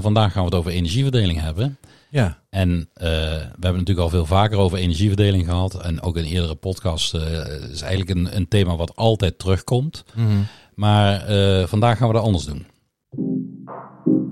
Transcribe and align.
En 0.00 0.06
vandaag 0.06 0.32
gaan 0.32 0.42
we 0.42 0.48
het 0.48 0.58
over 0.58 0.70
energieverdeling 0.70 1.40
hebben. 1.40 1.78
Ja, 2.08 2.38
En 2.50 2.88
eh, 2.94 3.04
we 3.04 3.60
hebben 3.60 3.72
natuurlijk 3.72 3.98
al 3.98 4.08
veel 4.08 4.26
vaker 4.26 4.58
over 4.58 4.78
energieverdeling 4.78 5.44
gehad. 5.44 5.82
En 5.82 6.00
ook 6.02 6.16
in 6.16 6.24
eerdere 6.24 6.54
podcasts 6.54 7.12
eh, 7.12 7.22
is 7.70 7.80
eigenlijk 7.80 8.10
een, 8.10 8.36
een 8.36 8.48
thema 8.48 8.76
wat 8.76 8.96
altijd 8.96 9.38
terugkomt. 9.38 10.04
Maar 10.74 11.26
eh, 11.26 11.66
vandaag 11.66 11.98
gaan 11.98 12.08
we 12.08 12.14
dat 12.14 12.22
anders 12.22 12.44
doen. 12.44 12.66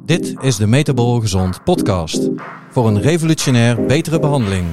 dit 0.04 0.34
is 0.40 0.56
de 0.56 0.66
Metabol 0.66 1.20
Gezond 1.20 1.64
podcast. 1.64 2.29
Voor 2.71 2.87
een 2.89 3.00
revolutionair 3.00 3.87
betere 3.87 4.19
behandeling. 4.19 4.66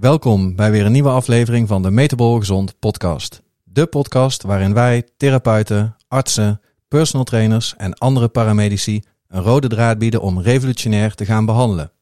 Welkom 0.00 0.56
bij 0.56 0.70
weer 0.70 0.84
een 0.84 0.92
nieuwe 0.92 1.08
aflevering 1.08 1.68
van 1.68 1.82
de 1.82 1.90
Metabol 1.90 2.38
Gezond 2.38 2.78
podcast. 2.78 3.42
De 3.64 3.86
podcast 3.86 4.42
waarin 4.42 4.74
wij, 4.74 5.08
therapeuten, 5.16 5.96
artsen, 6.08 6.60
personal 6.88 7.24
trainers 7.24 7.74
en 7.76 7.94
andere 7.94 8.28
paramedici 8.28 9.02
een 9.28 9.42
rode 9.42 9.68
draad 9.68 9.98
bieden 9.98 10.20
om 10.20 10.40
revolutionair 10.40 11.14
te 11.14 11.24
gaan 11.24 11.44
behandelen. 11.44 11.92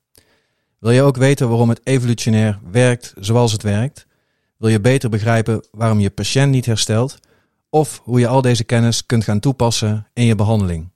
Wil 0.78 0.90
je 0.90 1.02
ook 1.02 1.16
weten 1.16 1.48
waarom 1.48 1.68
het 1.68 1.80
evolutionair 1.84 2.58
werkt 2.70 3.14
zoals 3.16 3.52
het 3.52 3.62
werkt? 3.62 4.06
Wil 4.56 4.68
je 4.68 4.80
beter 4.80 5.10
begrijpen 5.10 5.66
waarom 5.70 6.00
je 6.00 6.10
patiënt 6.10 6.50
niet 6.50 6.66
herstelt? 6.66 7.18
Of 7.70 8.00
hoe 8.04 8.20
je 8.20 8.28
al 8.28 8.42
deze 8.42 8.64
kennis 8.64 9.06
kunt 9.06 9.24
gaan 9.24 9.40
toepassen 9.40 10.06
in 10.14 10.24
je 10.24 10.34
behandeling? 10.34 10.92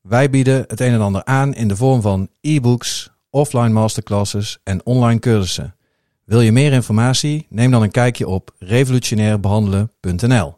Wij 0.00 0.30
bieden 0.30 0.64
het 0.66 0.80
een 0.80 0.92
en 0.92 1.00
ander 1.00 1.24
aan 1.24 1.54
in 1.54 1.68
de 1.68 1.76
vorm 1.76 2.00
van 2.00 2.28
e-books, 2.40 3.10
offline 3.30 3.68
masterclasses 3.68 4.58
en 4.64 4.86
online 4.86 5.20
cursussen. 5.20 5.74
Wil 6.30 6.40
je 6.40 6.52
meer 6.52 6.72
informatie? 6.72 7.46
Neem 7.48 7.70
dan 7.70 7.82
een 7.82 7.90
kijkje 7.90 8.28
op 8.28 8.54
revolutionairbehandelen.nl. 8.58 10.54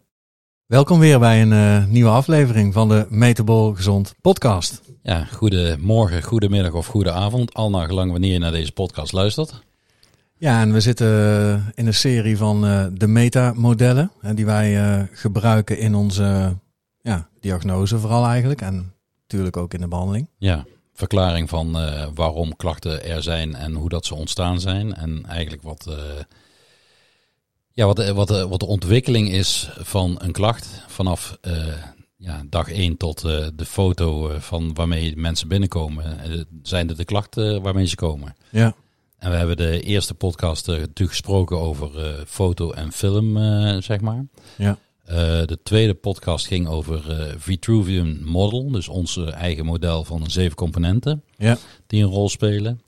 Welkom 0.67 0.99
weer 0.99 1.19
bij 1.19 1.43
een 1.43 1.53
eh, 1.53 1.87
nieuwe 1.87 2.11
aflevering 2.11 2.73
van 2.73 2.89
de 2.89 3.07
Metabol 3.09 3.75
Gezond 3.75 4.15
podcast. 4.21 4.83
Ja, 5.03 5.25
goedemorgen, 5.25 6.23
goedemiddag 6.23 6.73
of 6.73 6.87
goede 6.87 7.13
avond. 7.13 7.55
Al 7.55 7.71
naar 7.71 7.87
gelang 7.87 8.11
wanneer 8.11 8.33
je 8.33 8.39
naar 8.39 8.53
deze 8.53 8.73
podcast 8.73 9.13
luistert. 9.13 9.63
Ja, 10.37 10.61
en 10.61 10.73
we 10.73 10.81
zitten 10.81 11.09
eh, 11.09 11.55
in 11.75 11.87
een 11.87 11.95
serie 11.95 12.37
van 12.37 12.67
eh, 12.67 12.87
de 12.93 13.07
metamodellen 13.07 14.11
hè, 14.21 14.35
die 14.35 14.47
wij 14.47 15.09
gebruiken 15.13 15.79
in 15.79 15.95
onze 15.95 16.57
ja, 17.01 17.29
diagnose 17.41 17.99
vooral 17.99 18.27
eigenlijk 18.27 18.61
en 18.61 18.93
natuurlijk 19.23 19.57
ook 19.57 19.75
in 19.75 19.81
de 19.81 19.89
behandeling. 19.89 20.29
Ja, 20.39 20.65
verklaring 20.95 21.49
van 21.49 21.79
eh, 21.79 22.07
waarom 22.15 22.57
klachten 22.57 23.05
er 23.05 23.23
zijn 23.23 23.55
en 23.55 23.73
hoe 23.75 23.89
dat 23.89 24.07
ze 24.07 24.15
ontstaan 24.15 24.61
zijn. 24.61 24.95
En 24.95 25.25
eigenlijk 25.27 25.63
wat, 25.63 25.87
eh, 25.87 25.95
ja, 27.73 27.87
wat, 27.87 27.97
de- 27.97 28.15
wat, 28.15 28.29
wat 28.49 28.61
de 28.61 28.67
ontwikkeling 28.67 29.31
is 29.31 29.71
van 29.79 30.17
een 30.23 30.33
klacht 30.33 30.69
vanaf 30.87 31.37
eh, 31.41 31.67
ja, 32.17 32.43
dag 32.47 32.69
1 32.71 32.97
tot 32.97 33.21
de 33.21 33.65
foto 33.67 34.31
van 34.39 34.75
waarmee 34.75 35.17
mensen 35.17 35.49
binnenkomen. 35.49 36.19
zijn 36.63 36.89
er 36.89 36.97
de 36.97 37.05
klachten 37.05 37.63
waarmee 37.63 37.87
ze 37.87 37.97
komen. 37.97 38.35
Ja, 38.51 38.75
En 39.19 39.31
we 39.31 39.37
hebben 39.37 39.57
de 39.57 39.81
eerste 39.81 40.15
podcast 40.15 40.67
natuurlijk 40.67 41.11
gesproken 41.11 41.59
over 41.59 41.91
foto 42.27 42.71
en 42.73 42.93
film, 42.93 43.37
zeg 43.83 44.01
maar. 44.01 44.25
ja, 44.57 44.79
Eh, 45.05 45.17
de 45.45 45.59
tweede 45.63 45.95
podcast 45.95 46.47
ging 46.47 46.69
over 46.69 47.11
eh 47.11 47.35
Vitruvian 47.39 48.25
Model, 48.25 48.71
dus 48.71 48.89
ons 48.89 49.17
eh, 49.17 49.33
eigen 49.35 49.65
model 49.65 50.05
van 50.05 50.31
zeven 50.31 50.57
componenten 50.57 51.23
ja, 51.37 51.59
die 51.87 52.03
een 52.03 52.11
rol 52.11 52.29
spelen 52.29 52.81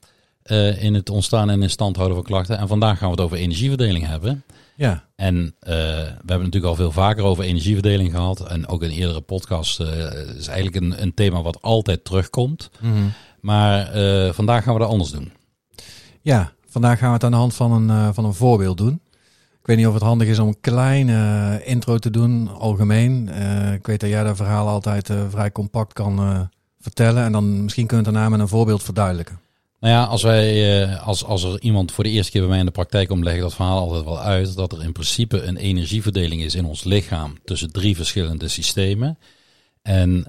in 0.79 0.95
het 0.95 1.11
ontstaan 1.11 1.51
en 1.51 1.63
in 1.63 1.71
stand 1.71 1.97
houden 1.97 2.17
van 2.17 2.27
klachten. 2.27 2.59
En 2.59 2.69
vandaag 2.69 2.99
gaan 2.99 3.09
we 3.09 3.15
het 3.15 3.25
over 3.25 3.37
energieverdeling 3.37 4.07
hebben. 4.07 4.45
ja, 4.77 5.05
En 5.17 5.55
we 5.59 5.71
hebben 6.17 6.39
natuurlijk 6.39 6.65
al 6.65 6.75
veel 6.75 6.93
vaker 6.93 7.25
over 7.25 7.45
energieverdeling 7.45 8.11
gehad. 8.11 8.49
En 8.49 8.67
ook 8.67 8.83
in 8.83 8.91
eerdere 8.91 9.21
podcasts 9.21 9.79
eh, 9.79 9.89
is 10.37 10.47
eigenlijk 10.47 10.77
een, 10.85 11.03
een 11.03 11.15
thema 11.15 11.43
wat 11.43 11.63
altijd 11.63 12.05
terugkomt. 12.05 12.71
Mhm. 12.81 12.93
Maar 13.41 13.91
vandaag 14.33 14.65
gaan 14.65 14.75
we 14.75 14.81
dat 14.81 14.89
anders 14.89 15.11
doen. 15.11 15.33
ja. 16.21 16.53
Vandaag 16.69 16.99
gaan 16.99 17.09
we 17.09 17.15
het 17.15 17.25
aan 17.25 17.31
de 17.31 17.37
hand 17.37 17.55
van 17.55 17.91
een, 17.91 18.15
van 18.15 18.25
een 18.25 18.35
voorbeeld 18.35 18.79
doen. 18.79 19.01
Ik 19.65 19.71
weet 19.71 19.79
niet 19.79 19.89
of 19.89 19.95
het 19.95 20.03
handig 20.03 20.29
is 20.29 20.39
om 20.39 20.49
een 20.49 20.61
kleine 20.61 21.59
eh, 21.59 21.69
intro 21.69 21.99
te 21.99 22.11
doen, 22.11 22.49
algemeen. 22.49 23.29
Eh, 23.29 23.73
ik 23.73 23.87
weet 23.87 24.01
dat 24.01 24.11
jij 24.11 24.25
dat 24.25 24.37
verhaal 24.37 24.69
altijd 24.69 25.11
eh, 25.11 25.29
vrij 25.31 25.53
compact 25.53 25.93
kan 25.93 26.49
vertellen. 26.81 27.25
En 27.25 27.33
dan 27.33 27.63
misschien 27.63 27.87
kun 27.87 27.99
je 27.99 28.03
het 28.05 28.13
daarna 28.13 28.29
met 28.29 28.41
een 28.41 28.49
voorbeeld 28.49 28.83
verduidelijken. 28.83 29.41
Nou 29.81 29.95
ja, 29.95 30.05
als, 30.05 30.23
wij, 30.23 30.87
als, 30.97 31.25
als 31.25 31.43
er 31.43 31.61
iemand 31.61 31.93
voor 31.93 32.05
de 32.05 32.11
eerste 32.11 32.33
keer 32.33 32.41
bij 32.41 32.51
mij 32.51 32.59
in 32.59 32.65
de 32.65 32.71
praktijk 32.71 33.09
komt, 33.09 33.25
leg 33.25 33.35
ik 33.35 33.41
dat 33.41 33.55
verhaal 33.55 33.79
altijd 33.79 34.05
wel 34.05 34.21
uit. 34.21 34.57
Dat 34.57 34.73
er 34.73 34.83
in 34.83 34.93
principe 34.93 35.43
een 35.43 35.57
energieverdeling 35.57 36.43
is 36.43 36.55
in 36.55 36.65
ons 36.65 36.85
lichaam 36.85 37.39
tussen 37.45 37.73
drie 37.73 37.97
verschillende 37.97 38.49
systemen. 38.49 39.19
En 39.83 40.27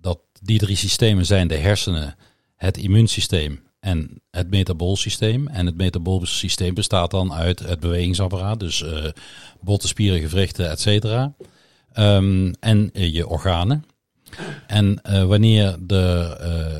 dat 0.00 0.18
die 0.42 0.58
drie 0.58 0.76
systemen 0.76 1.26
zijn 1.26 1.48
de 1.48 1.56
hersenen, 1.56 2.16
het 2.56 2.76
immuunsysteem 2.76 3.67
en 3.88 4.22
het 4.30 4.50
metaboolsysteem. 4.50 5.46
En 5.46 5.66
het 5.66 5.76
metaboolsysteem 5.76 6.74
bestaat 6.74 7.10
dan 7.10 7.32
uit 7.32 7.58
het 7.58 7.80
bewegingsapparaat, 7.80 8.60
dus 8.60 8.82
eh 8.82 9.04
botten, 9.60 9.88
spieren, 9.88 10.20
gewrichten, 10.20 10.70
et 10.70 10.80
cetera. 10.80 11.34
Ehm, 11.92 12.52
en 12.60 12.90
eh, 12.92 13.12
je 13.12 13.28
organen. 13.28 13.84
En 14.66 15.02
eh, 15.02 15.24
wanneer 15.24 15.76
de, 15.80 16.04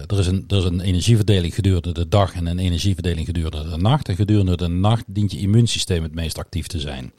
er, 0.06 0.18
is 0.18 0.26
een, 0.26 0.44
er 0.48 0.56
is 0.56 0.64
een 0.64 0.80
energieverdeling 0.80 1.54
gedurende 1.54 1.92
de 1.92 2.08
dag 2.08 2.34
en 2.34 2.46
een 2.46 2.58
energieverdeling 2.58 3.26
gedurende 3.26 3.70
de 3.70 3.76
nacht. 3.76 4.08
En 4.08 4.16
gedurende 4.16 4.56
de 4.56 4.68
nacht 4.68 5.04
dient 5.06 5.32
je 5.32 5.38
immuunsysteem 5.38 6.02
het 6.02 6.14
meest 6.14 6.38
actief 6.38 6.66
te 6.66 6.80
zijn. 6.80 7.12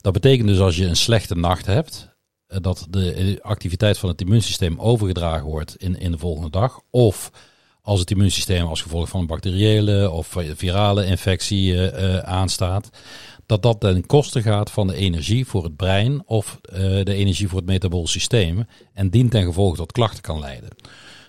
Dat 0.00 0.12
betekent 0.12 0.48
dus 0.48 0.58
als 0.58 0.76
je 0.76 0.86
een 0.86 0.96
slechte 0.96 1.34
nacht 1.34 1.66
hebt, 1.66 2.16
dat 2.46 2.86
de 2.90 3.38
activiteit 3.42 3.98
van 3.98 4.08
het 4.08 4.20
immuunsysteem 4.20 4.80
overgedragen 4.80 5.46
wordt 5.46 5.76
in, 5.76 5.98
in 5.98 6.10
de 6.10 6.18
volgende 6.18 6.50
dag. 6.50 6.80
Of 6.90 7.30
als 7.86 8.00
het 8.00 8.10
immuunsysteem 8.10 8.66
als 8.66 8.82
gevolg 8.82 9.08
van 9.08 9.20
een 9.20 9.26
bacteriële 9.26 10.10
of 10.10 10.36
virale 10.54 11.06
infectie 11.06 11.74
eh, 11.74 12.16
eh, 12.16 12.18
aanstaat, 12.18 12.90
dat 13.46 13.62
dat 13.62 13.80
ten 13.80 14.06
koste 14.06 14.42
gaat 14.42 14.70
van 14.70 14.86
de 14.86 14.94
energie 14.94 15.46
voor 15.46 15.64
het 15.64 15.76
brein 15.76 16.22
of 16.26 16.58
eh, 16.62 16.78
de 16.80 17.14
energie 17.14 17.48
voor 17.48 17.58
het 17.58 17.68
metabool 17.68 18.06
systeem 18.06 18.66
en 18.92 19.10
dient 19.10 19.30
ten 19.30 19.44
gevolge 19.44 19.76
tot 19.76 19.92
klachten 19.92 20.22
kan 20.22 20.38
leiden. 20.38 20.68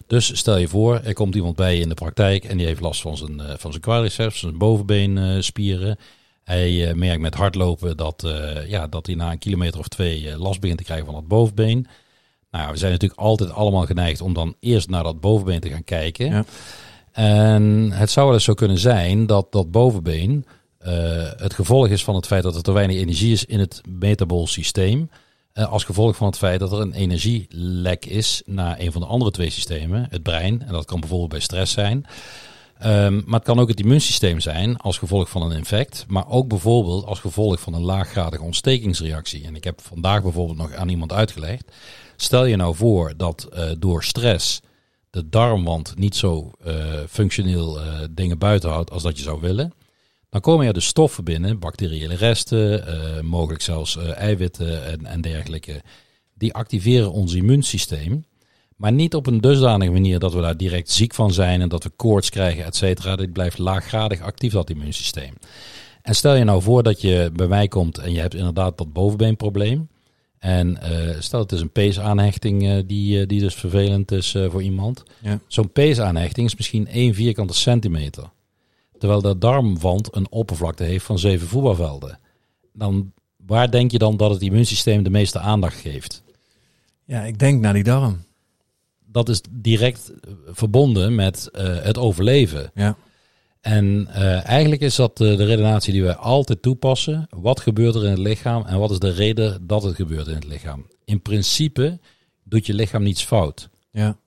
Dus 0.07 0.37
stel 0.37 0.57
je 0.57 0.67
voor, 0.67 1.01
er 1.03 1.13
komt 1.13 1.35
iemand 1.35 1.55
bij 1.55 1.75
je 1.75 1.81
in 1.81 1.89
de 1.89 1.95
praktijk 1.95 2.43
en 2.43 2.57
die 2.57 2.65
heeft 2.65 2.81
last 2.81 3.01
van 3.01 3.17
zijn, 3.17 3.39
eh, 3.39 3.53
van 3.57 3.71
zijn 3.71 3.83
quadriceps, 3.83 4.39
zijn 4.39 4.57
bovenbeenspieren. 4.57 5.97
Hij 6.43 6.93
merkt 6.95 7.21
met 7.21 7.35
hardlopen 7.35 7.97
dat, 7.97 8.27
ja, 8.67 8.87
dat 8.87 9.05
hij 9.05 9.15
na 9.15 9.31
een 9.31 9.39
kilometer 9.39 9.79
of 9.79 9.87
twee 9.87 10.37
last 10.37 10.59
begint 10.59 10.77
te 10.77 10.83
krijgen 10.83 11.05
van 11.05 11.15
het 11.15 11.27
bovenbeen. 11.27 11.87
Nou, 12.51 12.71
we 12.71 12.77
zijn 12.77 12.91
natuurlijk 12.91 13.19
altijd 13.19 13.51
allemaal 13.51 13.85
geneigd 13.85 14.21
om 14.21 14.33
dan 14.33 14.55
eerst 14.59 14.89
naar 14.89 15.03
dat 15.03 15.19
bovenbeen 15.19 15.59
te 15.59 15.69
gaan 15.69 15.83
kijken. 15.83 16.25
Ja. 16.25 16.45
En 17.11 17.91
het 17.91 18.11
zou 18.11 18.25
wel 18.25 18.35
eens 18.35 18.43
zo 18.43 18.53
kunnen 18.53 18.77
zijn 18.77 19.25
dat 19.25 19.51
dat 19.51 19.71
bovenbeen 19.71 20.45
eh, 20.77 20.93
het 21.37 21.53
gevolg 21.53 21.87
is 21.87 22.03
van 22.03 22.15
het 22.15 22.27
feit 22.27 22.43
dat 22.43 22.55
er 22.55 22.61
te 22.63 22.71
weinig 22.71 22.95
energie 22.97 23.31
is 23.31 23.45
in 23.45 23.59
het 23.59 23.81
metabool 23.89 24.47
systeem. 24.47 25.09
eh, 25.53 25.71
als 25.71 25.83
gevolg 25.83 26.15
van 26.15 26.27
het 26.27 26.37
feit 26.37 26.59
dat 26.59 26.71
er 26.71 26.79
een 26.79 26.93
energielek 26.93 28.05
is 28.05 28.41
naar 28.45 28.79
een 28.79 28.91
van 28.91 29.01
de 29.01 29.07
andere 29.07 29.31
twee 29.31 29.49
systemen, 29.49 30.07
het 30.09 30.23
brein. 30.23 30.61
En 30.61 30.71
dat 30.71 30.85
kan 30.85 30.99
bijvoorbeeld 30.99 31.29
bij 31.29 31.39
stress 31.39 31.73
zijn. 31.73 32.05
Ehm, 32.79 33.13
maar 33.25 33.39
het 33.39 33.43
kan 33.43 33.59
ook 33.59 33.67
het 33.69 33.79
immuunsysteem 33.79 34.39
zijn 34.39 34.77
als 34.77 34.97
gevolg 34.97 35.29
van 35.29 35.41
een 35.41 35.57
infect. 35.57 36.05
Maar 36.07 36.29
ook 36.29 36.47
bijvoorbeeld 36.47 37.05
als 37.05 37.19
gevolg 37.19 37.59
van 37.59 37.73
een 37.73 37.81
laaggradige 37.85 38.43
ontstekingsreactie. 38.43 39.45
En 39.45 39.55
ik 39.55 39.63
heb 39.63 39.81
vandaag 39.81 40.21
bijvoorbeeld 40.21 40.57
nog 40.57 40.73
aan 40.73 40.89
iemand 40.89 41.13
uitgelegd. 41.13 41.71
Stel 42.19 42.45
je 42.45 42.55
nou 42.55 42.75
voor 42.75 43.13
dat 43.17 43.43
eh, 43.43 43.69
door 43.79 44.03
stress 44.03 44.61
de 45.09 45.29
darmwand 45.29 45.93
niet 45.97 46.15
zo 46.15 46.51
eh, 46.63 46.73
functioneel 47.09 47.81
eh, 47.81 47.99
dingen 48.11 48.37
buiten 48.37 48.69
houdt 48.69 48.91
als 48.91 49.03
dat 49.03 49.17
je 49.17 49.23
zou 49.23 49.41
willen. 49.41 49.73
Dan 50.29 50.41
komen 50.41 50.67
er 50.67 50.73
dus 50.73 50.85
stoffen 50.85 51.23
binnen, 51.23 51.59
bacteriële 51.59 52.15
resten, 52.15 52.85
mogelijk 53.25 53.61
zelfs 53.61 53.97
eiwitten 53.97 54.85
en, 54.85 55.05
en 55.05 55.21
dergelijke. 55.21 55.81
Die 56.33 56.53
activeren 56.53 57.11
ons 57.11 57.33
immuunsysteem. 57.33 58.25
Maar 58.75 58.91
niet 58.91 59.15
op 59.15 59.27
een 59.27 59.41
dusdanige 59.41 59.91
manier 59.91 60.19
dat 60.19 60.33
we 60.33 60.41
daar 60.41 60.57
direct 60.57 60.89
ziek 60.89 61.13
van 61.13 61.33
zijn 61.33 61.61
en 61.61 61.69
dat 61.69 61.83
we 61.83 61.89
koorts 61.89 62.29
krijgen, 62.29 62.65
et 62.65 62.75
cetera. 62.75 63.15
Dit 63.15 63.33
blijft 63.33 63.57
laaggradig 63.57 64.21
actief, 64.21 64.51
dat 64.51 64.69
immuunsysteem. 64.69 65.33
En 66.01 66.15
stel 66.15 66.35
je 66.35 66.43
nou 66.43 66.61
voor 66.61 66.83
dat 66.83 67.01
je 67.01 67.29
bij 67.33 67.47
mij 67.47 67.67
komt 67.67 67.97
en 67.97 68.11
je 68.11 68.19
hebt 68.19 68.35
inderdaad 68.35 68.77
dat 68.77 68.93
bovenbeenprobleem. 68.93 69.87
En 70.47 70.81
eh, 70.81 71.19
stel 71.19 71.39
het 71.39 71.51
is 71.51 71.61
een 71.61 71.71
peesaanhechting 71.71 72.67
eh, 72.67 72.77
die, 72.85 73.21
eh, 73.21 73.27
die 73.27 73.39
dus 73.39 73.55
vervelend 73.55 74.11
is 74.11 74.31
voor 74.49 74.63
iemand. 74.63 75.03
Ja. 75.21 75.39
Zo'n 75.47 75.71
peesaanhechting 75.71 76.47
is 76.47 76.55
misschien 76.55 76.87
1 76.87 77.13
vierkante 77.13 77.53
centimeter. 77.53 78.29
Terwijl 78.97 79.21
de 79.21 79.37
darmwand 79.37 80.15
een 80.15 80.31
oppervlakte 80.31 80.83
heeft 80.83 81.05
van 81.05 81.19
7 81.19 81.47
voetbalvelden. 81.47 82.19
Dan, 82.73 83.11
waar 83.45 83.71
denk 83.71 83.91
je 83.91 83.97
dan 83.97 84.17
dat 84.17 84.31
het 84.31 84.41
immuunsysteem 84.41 85.03
de 85.03 85.09
meeste 85.09 85.39
aandacht 85.39 85.79
geeft? 85.79 86.23
Ja, 87.05 87.21
ik 87.21 87.39
denk 87.39 87.61
naar 87.61 87.73
die 87.73 87.83
darm. 87.83 88.23
Dat 89.05 89.29
is 89.29 89.41
direct 89.49 90.11
verbonden 90.45 91.15
met 91.15 91.49
het 91.81 91.97
overleven. 91.97 92.71
Ja, 92.73 92.97
En 93.67 94.07
eh, 94.13 94.45
eigenlijk 94.45 94.81
is 94.81 94.95
dat 94.95 95.17
de, 95.17 95.35
de 95.35 95.45
redenatie 95.45 95.93
die 95.93 96.03
wij 96.03 96.15
altijd 96.15 96.61
toepassen. 96.61 97.27
Wat 97.29 97.59
gebeurt 97.59 97.95
er 97.95 98.03
in 98.03 98.09
het 98.09 98.19
lichaam 98.19 98.65
en 98.65 98.79
wat 98.79 98.91
is 98.91 98.99
de 98.99 99.09
reden 99.09 99.67
dat 99.67 99.83
het 99.83 99.95
gebeurt 99.95 100.27
in 100.27 100.33
het 100.33 100.45
lichaam? 100.45 100.87
In 101.05 101.21
principe 101.21 101.99
doet 102.43 102.65
je 102.65 102.73
lichaam 102.73 103.03
niets 103.03 103.23
fout. 103.23 103.69
Ja. 103.91 104.17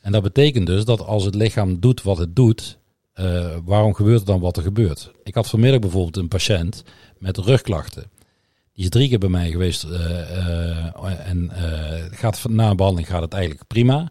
En 0.00 0.12
dat 0.12 0.22
betekent 0.22 0.66
dus 0.66 0.84
dat 0.84 1.00
als 1.00 1.24
het 1.24 1.34
lichaam 1.34 1.80
doet 1.80 2.02
wat 2.02 2.18
het 2.18 2.36
doet, 2.36 2.78
eh, 3.12 3.56
waarom 3.64 3.94
gebeurt 3.94 4.20
er 4.20 4.26
dan 4.26 4.40
wat 4.40 4.56
er 4.56 4.62
gebeurt? 4.62 5.12
Ik 5.22 5.34
had 5.34 5.48
vanmiddag 5.48 5.80
bijvoorbeeld 5.80 6.16
een 6.16 6.28
patiënt 6.28 6.82
met 7.18 7.38
rugklachten. 7.38 8.10
Die 8.72 8.84
is 8.84 8.90
drie 8.90 9.08
keer 9.08 9.18
bij 9.18 9.28
mij 9.28 9.50
geweest 9.50 9.84
eh, 9.84 11.28
en 11.28 11.50
gaat, 12.10 12.44
na 12.48 12.70
een 12.70 12.76
behandeling 12.76 13.08
gaat 13.08 13.22
het 13.22 13.32
eigenlijk 13.32 13.66
prima. 13.66 14.10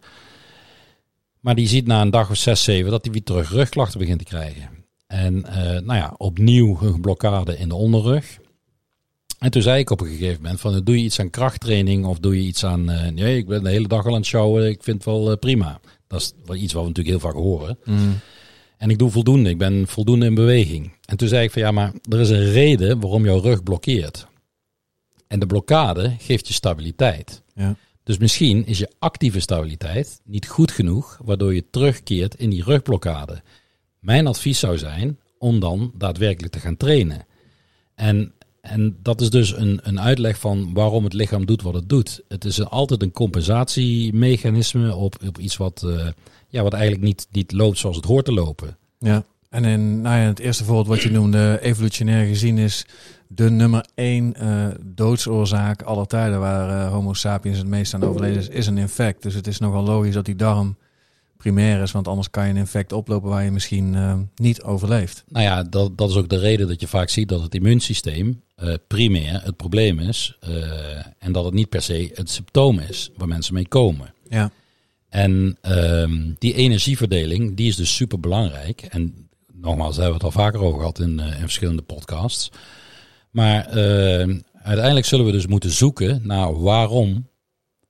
Maar 1.44 1.56
die 1.56 1.68
ziet 1.68 1.88
na 1.88 2.02
een 2.02 2.10
dag 2.10 2.30
of 2.30 2.38
zes, 2.38 2.64
zeven 2.64 2.92
dat 2.92 3.04
hij 3.04 3.14
weer 3.14 3.24
terug 3.24 3.52
rugklachten 3.52 4.00
begint 4.00 4.20
te 4.20 4.26
krijgen. 4.26 4.70
En 5.08 5.42
nou 5.86 5.96
ja, 5.96 6.14
opnieuw 6.18 6.78
een 6.82 7.02
blokkade 7.02 7.58
in 7.58 7.68
de 7.70 7.76
onderrug. 7.76 8.40
En 9.40 9.52
toen 9.52 9.62
zei 9.62 9.80
ik 9.80 9.90
op 9.90 10.02
een 10.02 10.08
gegeven 10.08 10.42
moment 10.42 10.60
van, 10.60 10.84
doe 10.84 10.98
je 10.98 11.04
iets 11.04 11.20
aan 11.20 11.30
krachttraining 11.30 12.06
of 12.06 12.20
doe 12.20 12.36
je 12.36 12.48
iets 12.48 12.66
aan, 12.66 12.86
nee, 13.14 13.38
ik 13.38 13.48
ben 13.48 13.64
de 13.64 13.70
hele 13.70 13.88
dag 13.88 14.06
al 14.06 14.12
aan 14.12 14.18
het 14.18 14.26
showen, 14.26 14.70
ik 14.70 14.84
vind 14.84 15.06
het 15.06 15.06
wel 15.06 15.38
prima. 15.38 15.80
Dat 16.08 16.22
is 16.22 16.34
wel 16.46 16.56
iets 16.56 16.74
wat 16.74 16.82
we 16.82 16.88
natuurlijk 16.88 17.16
heel 17.18 17.32
vaak 17.32 17.42
horen. 17.42 17.78
Mm. 17.86 18.20
En 18.78 18.90
ik 18.90 18.98
doe 18.98 19.12
voldoende, 19.12 19.50
ik 19.50 19.58
ben 19.58 19.88
voldoende 19.88 20.26
in 20.26 20.36
beweging. 20.36 20.92
En 21.06 21.18
toen 21.18 21.28
zei 21.28 21.44
ik 21.44 21.52
van 21.52 21.62
ja, 21.62 21.72
maar 21.72 21.94
er 22.10 22.20
is 22.20 22.30
een 22.30 22.52
reden 22.52 23.00
waarom 23.00 23.26
jouw 23.26 23.40
rug 23.40 23.64
blokkeert. 23.64 24.28
En 25.28 25.40
de 25.40 25.46
blokkade 25.46 26.16
geeft 26.20 26.48
je 26.48 26.54
stabiliteit. 26.54 27.42
Ja. 27.56 27.76
Dus 28.04 28.18
misschien 28.18 28.66
is 28.66 28.78
je 28.78 28.92
actieve 29.00 29.40
stabiliteit 29.40 30.22
niet 30.24 30.48
goed 30.48 30.72
genoeg, 30.72 31.20
waardoor 31.24 31.54
je 31.54 31.70
terugkeert 31.70 32.36
in 32.36 32.50
die 32.50 32.64
rugblokkade. 32.64 33.42
Mijn 34.00 34.28
advies 34.28 34.60
zou 34.60 34.78
zijn 34.78 35.20
om 35.38 35.60
dan 35.60 35.92
daadwerkelijk 35.98 36.54
te 36.54 36.60
gaan 36.60 36.78
trainen. 36.78 37.26
En, 37.96 38.34
en 38.62 38.98
dat 39.02 39.22
is 39.22 39.30
dus 39.30 39.56
een, 39.58 39.80
een 39.84 40.00
uitleg 40.00 40.40
van 40.40 40.74
waarom 40.74 41.04
het 41.04 41.14
lichaam 41.14 41.46
doet 41.46 41.62
wat 41.62 41.74
het 41.74 41.90
doet. 41.90 42.22
Het 42.28 42.46
is 42.46 42.66
altijd 42.66 43.02
een 43.02 43.12
compensatiemechanisme 43.12 44.96
op, 44.96 45.16
op 45.28 45.38
iets 45.38 45.58
wat, 45.58 45.84
uh, 45.86 46.08
ja, 46.48 46.64
wat 46.64 46.74
eigenlijk 46.74 47.04
niet, 47.04 47.28
niet 47.32 47.52
loopt 47.52 47.78
zoals 47.78 47.96
het 47.96 48.06
hoort 48.06 48.26
te 48.26 48.34
lopen. 48.34 48.78
Ja, 49.00 49.26
en 49.54 49.66
in, 49.66 50.02
nou 50.02 50.20
ja, 50.20 50.26
het 50.26 50.40
eerste 50.40 50.64
voorbeeld 50.64 50.88
wat 50.88 51.02
je 51.02 51.12
noemde, 51.12 51.60
evolutionair 51.62 52.28
gezien, 52.28 52.58
is 52.58 52.86
de 53.28 53.50
nummer 53.50 53.86
één 53.96 54.34
uh, 54.42 54.68
doodsoorzaak 54.82 55.82
aller 55.82 56.08
tijden 56.08 56.40
waar 56.40 56.70
uh, 56.70 56.92
Homo 56.92 57.14
sapiens 57.14 57.58
het 57.58 57.68
meest 57.68 57.94
aan 57.94 58.04
overleden 58.04 58.38
is, 58.38 58.48
is 58.48 58.68
een 58.68 58.78
infect. 58.78 59.22
Dus 59.24 59.34
het 59.34 59.48
is 59.48 59.60
nogal 59.60 59.84
logisch 59.84 60.14
dat 60.14 60.26
die 60.26 60.36
darm 60.36 60.78
primair 61.38 61.82
is, 61.82 61.92
want 61.92 62.08
anders 62.08 62.30
kan 62.30 62.44
je 62.44 62.50
een 62.50 62.58
infect 62.58 62.92
oplopen 62.92 63.30
waar 63.30 63.44
je 63.44 63.52
misschien 63.52 63.94
uh, 63.94 64.14
niet 64.36 64.62
overleeft. 64.62 65.24
Nou 65.28 65.46
ja, 65.46 65.64
dat, 65.64 65.98
dat 65.98 66.10
is 66.10 66.16
ook 66.16 66.30
de 66.30 66.40
reden 66.40 66.68
dat 66.68 66.82
je 66.82 66.88
vaak 66.88 67.10
ziet 67.10 67.30
dat 67.30 67.42
het 67.42 67.56
immuunsysteem 67.56 68.42
primair 68.88 69.44
het 69.44 69.58
probleem 69.58 70.00
is 70.00 70.38
en 71.20 71.32
dat 71.32 71.46
het 71.46 71.54
niet 71.54 71.70
per 71.70 71.82
se 71.82 72.12
het 72.14 72.30
symptoom 72.30 72.80
is 72.80 73.12
waar 73.18 73.28
mensen 73.28 73.54
mee 73.54 73.68
komen. 73.68 74.14
Ja. 74.30 74.52
En 75.10 75.58
um, 75.62 76.36
die 76.40 76.54
energieverdeling, 76.54 77.56
die 77.56 77.68
is 77.68 77.76
dus 77.76 77.96
super 77.96 78.20
belangrijk. 78.20 78.82
En 78.82 79.28
nogmaals, 79.64 79.96
daar 79.96 80.04
hebben 80.04 80.22
we 80.22 80.28
het 80.28 80.36
al 80.36 80.44
vaker 80.44 80.60
over 80.60 80.80
gehad 80.80 81.00
in, 81.00 81.20
in 81.20 81.40
verschillende 81.40 81.82
podcasts. 81.82 82.52
Maar 83.30 83.66
ehm, 83.66 84.40
uiteindelijk 84.54 85.06
zullen 85.06 85.26
we 85.26 85.32
dus 85.32 85.48
moeten 85.48 85.72
zoeken 85.72 86.22
naar 86.24 86.62
waarom 86.62 87.28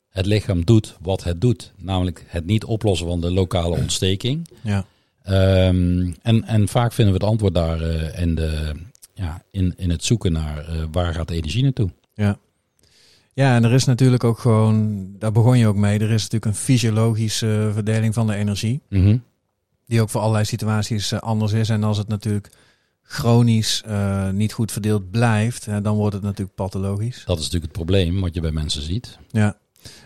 het 0.09 0.25
lichaam 0.25 0.65
doet 0.65 0.97
wat 1.01 1.23
het 1.23 1.41
doet. 1.41 1.73
Namelijk 1.77 2.25
het 2.27 2.45
niet 2.45 2.63
oplossen 2.63 3.07
van 3.07 3.21
de 3.21 3.31
lokale 3.31 3.75
ontsteking. 3.75 4.49
Ja. 4.61 4.85
Um, 5.67 6.15
en, 6.21 6.43
en 6.43 6.67
vaak 6.67 6.93
vinden 6.93 7.13
we 7.13 7.19
het 7.19 7.29
antwoord 7.29 7.53
daar 7.53 7.81
uh, 7.81 8.21
in, 8.21 8.35
de, 8.35 8.71
ja, 9.13 9.43
in, 9.51 9.73
in 9.77 9.89
het 9.89 10.03
zoeken 10.03 10.31
naar 10.31 10.69
uh, 10.69 10.83
waar 10.91 11.13
gaat 11.13 11.27
de 11.27 11.35
energie 11.35 11.63
naartoe. 11.63 11.89
Ja. 12.13 12.37
Ja, 13.33 13.55
en 13.55 13.63
er 13.63 13.71
is 13.71 13.85
natuurlijk 13.85 14.23
ook 14.23 14.39
gewoon, 14.39 15.07
daar 15.19 15.31
begon 15.31 15.57
je 15.57 15.67
ook 15.67 15.75
mee, 15.75 15.99
er 15.99 16.11
is 16.11 16.21
natuurlijk 16.21 16.45
een 16.45 16.55
fysiologische 16.55 17.69
verdeling 17.73 18.13
van 18.13 18.27
de 18.27 18.35
energie. 18.35 18.81
Mm 18.89 19.03
-hmm. 19.03 19.23
Die 19.85 20.01
ook 20.01 20.09
voor 20.09 20.21
allerlei 20.21 20.45
situaties 20.45 21.12
uh, 21.12 21.19
anders 21.19 21.51
is. 21.51 21.69
En 21.69 21.83
als 21.83 21.97
het 21.97 22.07
natuurlijk 22.07 22.50
chronisch 23.01 23.83
uh, 23.88 24.30
niet 24.30 24.53
goed 24.53 24.71
verdeeld 24.71 25.12
blijft, 25.12 25.65
dan 25.83 25.95
wordt 25.95 26.13
het 26.13 26.24
natuurlijk 26.24 26.56
pathologisch. 26.56 27.24
Dat 27.25 27.38
is 27.38 27.44
natuurlijk 27.44 27.71
het 27.71 27.83
probleem 27.83 28.21
wat 28.21 28.33
je 28.33 28.41
bij 28.41 28.51
mensen 28.51 28.81
ziet. 28.81 29.18
Ja. 29.31 29.57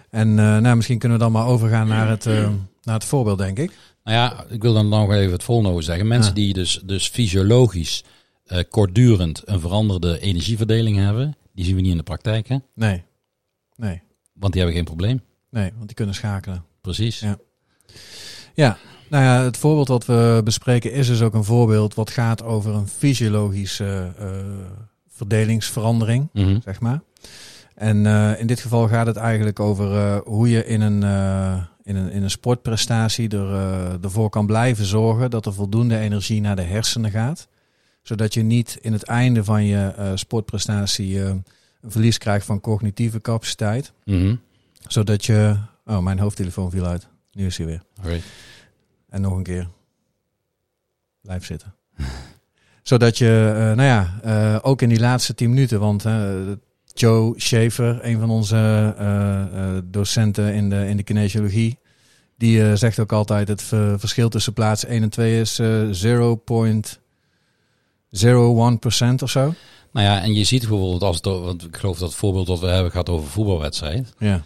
En 0.09 0.27
uh, 0.27 0.57
nou, 0.57 0.75
misschien 0.75 0.99
kunnen 0.99 1.17
we 1.17 1.23
dan 1.23 1.33
maar 1.33 1.47
overgaan 1.47 1.87
naar 1.87 2.09
het, 2.09 2.25
uh, 2.25 2.49
naar 2.83 2.95
het 2.95 3.05
voorbeeld, 3.05 3.37
denk 3.37 3.59
ik. 3.59 3.71
Nou 4.03 4.17
ja, 4.17 4.45
ik 4.49 4.61
wil 4.61 4.73
dan 4.73 4.89
nog 4.89 5.11
even 5.11 5.31
het 5.31 5.43
volgende 5.43 5.69
over 5.71 5.83
zeggen. 5.83 6.07
Mensen 6.07 6.33
die 6.33 6.53
dus, 6.53 6.81
dus 6.83 7.07
fysiologisch 7.07 8.03
kortdurend 8.69 9.41
een 9.45 9.59
veranderde 9.59 10.19
energieverdeling 10.19 10.97
hebben, 10.97 11.35
die 11.53 11.65
zien 11.65 11.75
we 11.75 11.81
niet 11.81 11.91
in 11.91 11.97
de 11.97 12.03
praktijk, 12.03 12.47
hè? 12.47 12.57
Nee. 12.75 13.03
Nee. 13.75 14.01
Want 14.33 14.53
die 14.53 14.61
hebben 14.61 14.79
geen 14.79 14.87
probleem. 14.87 15.21
Nee, 15.49 15.71
want 15.75 15.87
die 15.87 15.95
kunnen 15.95 16.15
schakelen. 16.15 16.63
Precies. 16.81 17.19
Ja. 17.19 17.37
Ja, 18.53 18.77
nou 19.09 19.23
ja, 19.23 19.43
het 19.43 19.57
voorbeeld 19.57 19.87
wat 19.87 20.05
we 20.05 20.41
bespreken 20.43 20.91
is 20.91 21.07
dus 21.07 21.21
ook 21.21 21.33
een 21.33 21.43
voorbeeld 21.43 21.93
wat 21.93 22.09
gaat 22.09 22.43
over 22.43 22.73
een 22.73 22.87
fysiologische 22.87 24.11
verdelingsverandering, 25.09 26.29
mm 26.33 26.43
-hmm. 26.43 26.61
zeg 26.63 26.79
maar. 26.79 27.01
En 27.75 28.05
uh, 28.05 28.39
in 28.39 28.47
dit 28.47 28.59
geval 28.59 28.87
gaat 28.87 29.07
het 29.07 29.15
eigenlijk 29.15 29.59
over 29.59 29.91
uh, 29.91 30.17
hoe 30.23 30.49
je 30.49 30.65
in 30.65 30.81
een, 30.81 31.03
in 31.83 31.95
een, 31.95 32.11
in 32.11 32.23
een 32.23 32.29
sportprestatie 32.29 33.29
er, 33.29 33.51
ervoor 34.01 34.29
kan 34.29 34.45
blijven 34.45 34.85
zorgen 34.85 35.29
dat 35.29 35.45
er 35.45 35.53
voldoende 35.53 35.97
energie 35.97 36.41
naar 36.41 36.55
de 36.55 36.61
hersenen 36.61 37.11
gaat. 37.11 37.47
Zodat 38.01 38.33
je 38.33 38.41
niet 38.41 38.77
in 38.81 38.93
het 38.93 39.03
einde 39.03 39.43
van 39.43 39.65
je 39.65 40.11
sportprestatie 40.15 41.19
een 41.81 41.91
verlies 41.91 42.17
krijgt 42.17 42.45
van 42.45 42.59
cognitieve 42.59 43.21
capaciteit. 43.21 43.93
Mm 44.05 44.19
-hmm. 44.19 44.39
Zodat 44.87 45.25
je. 45.25 45.55
Oh, 45.85 45.99
mijn 45.99 46.19
hoofdtelefoon 46.19 46.71
viel 46.71 46.85
uit. 46.85 47.07
Nu 47.31 47.45
is 47.45 47.57
hij 47.57 47.65
weer. 47.65 47.81
Okay. 47.99 48.21
En 49.09 49.21
nog 49.21 49.33
een 49.37 49.43
keer. 49.43 49.67
Blijf 51.21 51.45
zitten. 51.45 51.75
zodat 52.83 53.17
je, 53.17 53.51
nou 53.75 53.81
ja, 53.81 54.19
ook 54.61 54.81
in 54.81 54.89
die 54.89 54.99
laatste 54.99 55.35
tien 55.35 55.49
minuten, 55.49 55.79
want 55.79 56.05
Joe 56.93 57.33
Schaefer, 57.39 58.05
een 58.05 58.19
van 58.19 58.29
onze 58.29 59.81
docenten 59.85 60.53
in 60.53 60.69
de, 60.69 60.87
in 60.87 60.97
de 60.97 61.03
kinesiologie, 61.03 61.79
die 62.37 62.75
zegt 62.75 62.99
ook 62.99 63.11
altijd 63.11 63.47
het 63.47 63.61
verschil 63.97 64.29
tussen 64.29 64.53
plaats 64.53 64.85
1 64.85 65.03
en 65.03 65.09
2 65.09 65.39
is 65.39 65.61
0,01% 65.61 65.67
of 69.23 69.29
zo. 69.29 69.53
Nou 69.91 70.05
ja, 70.05 70.21
en 70.21 70.33
je 70.33 70.43
ziet 70.43 70.59
bijvoorbeeld, 70.59 71.03
als 71.03 71.15
het, 71.15 71.25
want 71.25 71.63
ik 71.63 71.77
geloof 71.77 71.97
dat 71.97 72.07
het 72.07 72.17
voorbeeld 72.17 72.47
dat 72.47 72.59
we 72.59 72.67
hebben 72.67 72.91
gaat 72.91 73.09
over 73.09 73.29
voetbalwedstrijd. 73.29 74.13
Ja. 74.17 74.43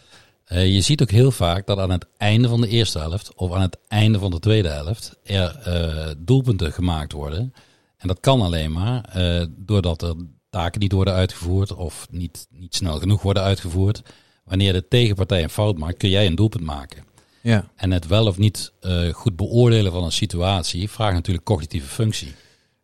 Je 0.51 0.81
ziet 0.81 1.01
ook 1.01 1.12
heel 1.12 1.31
vaak 1.31 1.65
dat 1.65 1.77
aan 1.77 1.91
het 1.91 2.05
einde 2.17 2.48
van 2.48 2.62
de 2.62 2.67
eerste 2.67 3.00
helft 3.00 3.36
of 3.36 3.53
aan 3.53 3.62
het 3.62 3.77
einde 3.88 4.20
van 4.20 4.31
de 4.31 4.39
tweede 4.39 4.70
helft 4.70 5.15
er 5.24 6.15
doelpunten 6.17 6.72
gemaakt 6.72 7.12
worden. 7.12 7.53
En 7.98 8.08
dat 8.08 8.20
kan 8.20 8.41
alleen 8.41 8.72
maar 8.72 9.17
doordat 9.50 10.01
er 10.01 10.15
taken 10.50 10.79
niet 10.79 10.91
worden 10.91 11.13
uitgevoerd 11.13 11.74
of 11.74 12.08
niet, 12.10 12.48
niet 12.50 12.75
snel 12.75 13.00
genoeg 13.00 13.22
worden 13.22 13.43
uitgevoerd. 13.43 14.01
Wanneer 14.43 14.74
de 14.74 14.88
tegenpartij 14.88 15.43
een 15.43 15.50
fout 15.50 15.77
maakt, 15.77 15.98
kun 15.98 16.10
jij 16.10 16.25
een 16.25 16.36
doelpunt 16.36 16.63
maken. 16.63 17.03
Ja. 17.41 17.72
En 17.75 17.91
het 17.91 18.08
wel 18.08 18.27
of 18.27 18.38
niet 18.38 18.72
goed 19.12 19.36
beoordelen 19.36 19.91
van 19.91 20.03
een 20.03 20.12
situatie 20.12 20.89
vraagt 20.89 21.13
natuurlijk 21.13 21.46
cognitieve 21.46 21.88
functie. 21.88 22.34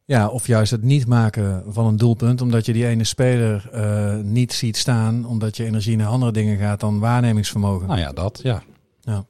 Ja, 0.07 0.27
of 0.27 0.47
juist 0.47 0.71
het 0.71 0.83
niet 0.83 1.07
maken 1.07 1.63
van 1.67 1.85
een 1.85 1.97
doelpunt, 1.97 2.41
omdat 2.41 2.65
je 2.65 2.73
die 2.73 2.87
ene 2.87 3.03
speler 3.03 3.69
uh, 3.73 4.15
niet 4.15 4.53
ziet 4.53 4.77
staan, 4.77 5.25
omdat 5.25 5.57
je 5.57 5.65
energie 5.65 5.95
naar 5.95 6.07
andere 6.07 6.31
dingen 6.31 6.57
gaat 6.57 6.79
dan 6.79 6.99
waarnemingsvermogen. 6.99 7.87
Nou 7.87 7.99
ja, 7.99 8.11
dat, 8.11 8.39
ja. 8.43 8.63
ja. 9.01 9.25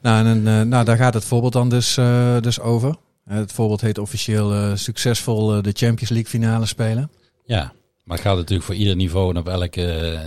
Nou, 0.00 0.26
en, 0.26 0.38
uh, 0.38 0.60
nou, 0.62 0.84
daar 0.84 0.96
gaat 0.96 1.14
het 1.14 1.24
voorbeeld 1.24 1.52
dan 1.52 1.68
dus, 1.68 1.94
dus 2.40 2.60
over. 2.60 2.96
Het 3.24 3.52
voorbeeld 3.52 3.80
heet 3.80 3.98
officieel 3.98 4.76
succesvol 4.76 5.62
de 5.62 5.72
Champions 5.72 6.10
League 6.10 6.30
finale 6.30 6.66
spelen. 6.66 7.10
Ja, 7.44 7.72
maar 8.04 8.16
het 8.16 8.26
gaat 8.26 8.36
natuurlijk 8.36 8.66
voor 8.66 8.74
ieder 8.74 8.96
niveau 8.96 9.30
en 9.30 9.36
op 9.36 9.48
elke. 9.48 10.18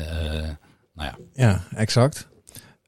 Nou 0.93 1.09
ja. 1.09 1.17
Ja, 1.33 1.63
exact. 1.75 2.27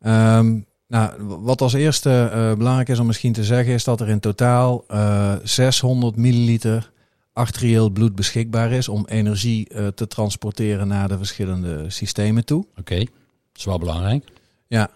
Um, 0.05 0.65
nou, 0.95 1.11
wat 1.41 1.61
als 1.61 1.73
eerste 1.73 2.31
uh, 2.33 2.53
belangrijk 2.57 2.89
is 2.89 2.99
om 2.99 3.05
misschien 3.05 3.33
te 3.33 3.43
zeggen, 3.43 3.73
is 3.73 3.83
dat 3.83 4.01
er 4.01 4.09
in 4.09 4.19
totaal 4.19 4.83
uh, 4.91 5.33
600 5.43 6.15
milliliter 6.15 6.91
arterieel 7.33 7.89
bloed 7.89 8.15
beschikbaar 8.15 8.71
is 8.71 8.87
om 8.87 9.05
energie 9.05 9.67
uh, 9.71 9.87
te 9.87 10.07
transporteren 10.07 10.87
naar 10.87 11.07
de 11.07 11.17
verschillende 11.17 11.89
systemen 11.89 12.45
toe. 12.45 12.65
Oké, 12.69 12.79
okay. 12.79 12.99
dat 12.99 13.55
is 13.55 13.63
wel 13.63 13.79
belangrijk. 13.79 14.27
Ja, 14.67 14.89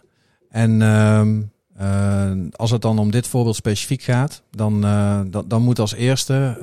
en 0.49 0.81
uh, 0.81 2.31
als 2.51 2.71
het 2.71 2.81
dan 2.81 2.99
om 2.99 3.11
dit 3.11 3.27
voorbeeld 3.27 3.55
specifiek 3.55 4.01
gaat, 4.01 4.41
dan, 4.51 4.81
dan, 5.31 5.43
dan 5.47 5.61
moet 5.61 5.79
als 5.79 5.93
eerste 5.93 6.57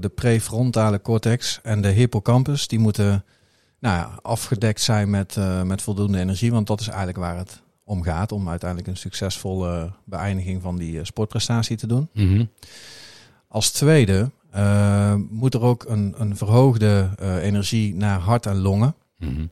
de 0.00 0.08
prefrontale 0.08 1.00
cortex 1.00 1.60
en 1.62 1.80
de 1.80 1.88
hippocampus, 1.88 2.68
die 2.68 2.78
moeten 2.78 3.24
nou 3.78 3.96
ja, 3.96 4.18
afgedekt 4.22 4.80
zijn 4.80 5.10
met, 5.10 5.36
met 5.64 5.82
voldoende 5.82 6.18
energie. 6.18 6.52
Want 6.52 6.66
dat 6.66 6.80
is 6.80 6.88
eigenlijk 6.88 7.18
waar 7.18 7.36
het 7.36 7.61
om 7.84 8.02
gaat, 8.02 8.32
om 8.32 8.48
uiteindelijk 8.48 8.88
een 8.88 8.96
succesvolle 8.96 9.92
beëindiging 10.04 10.62
van 10.62 10.76
die 10.76 11.04
sportprestatie 11.04 11.76
te 11.76 11.86
doen. 11.86 12.08
Mm 12.12 12.28
-hmm. 12.28 12.50
Als 13.48 13.70
tweede 13.70 14.30
eh, 14.50 15.14
moet 15.30 15.54
er 15.54 15.62
ook 15.62 15.84
een, 15.88 16.14
een 16.16 16.36
verhoogde 16.36 17.10
eh, 17.18 17.42
energie 17.42 17.94
naar 17.94 18.18
hart 18.18 18.46
en 18.46 18.60
longen. 18.60 18.94
Mhm. 19.18 19.46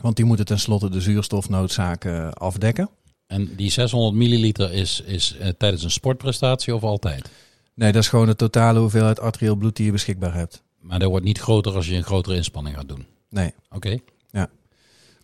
Want 0.00 0.16
die 0.16 0.24
moeten 0.24 0.44
tenslotte 0.44 0.90
de 0.90 1.00
zuurstofnoodzaak 1.00 2.04
eh, 2.04 2.28
afdekken. 2.28 2.88
En 3.26 3.54
die 3.56 3.70
600 3.70 4.14
milliliter 4.14 4.72
is, 4.72 5.00
is 5.00 5.36
eh, 5.36 5.48
tijdens 5.48 5.82
een 5.82 5.90
sportprestatie 5.90 6.74
of 6.74 6.82
altijd? 6.82 7.30
Nee, 7.74 7.92
dat 7.92 8.02
is 8.02 8.08
gewoon 8.08 8.26
de 8.26 8.36
totale 8.36 8.78
hoeveelheid 8.78 9.20
arterieel 9.20 9.56
bloed 9.56 9.76
die 9.76 9.86
je 9.86 9.92
beschikbaar 9.92 10.34
hebt. 10.34 10.62
Maar 10.80 10.98
dat 10.98 11.08
wordt 11.08 11.24
niet 11.24 11.38
groter 11.38 11.74
als 11.74 11.86
je 11.86 11.94
een 11.94 12.04
grotere 12.04 12.36
inspanning 12.36 12.76
gaat 12.76 12.88
doen. 12.88 13.06
Nee. 13.28 13.54
Oké, 13.70 13.98
We 14.30 14.48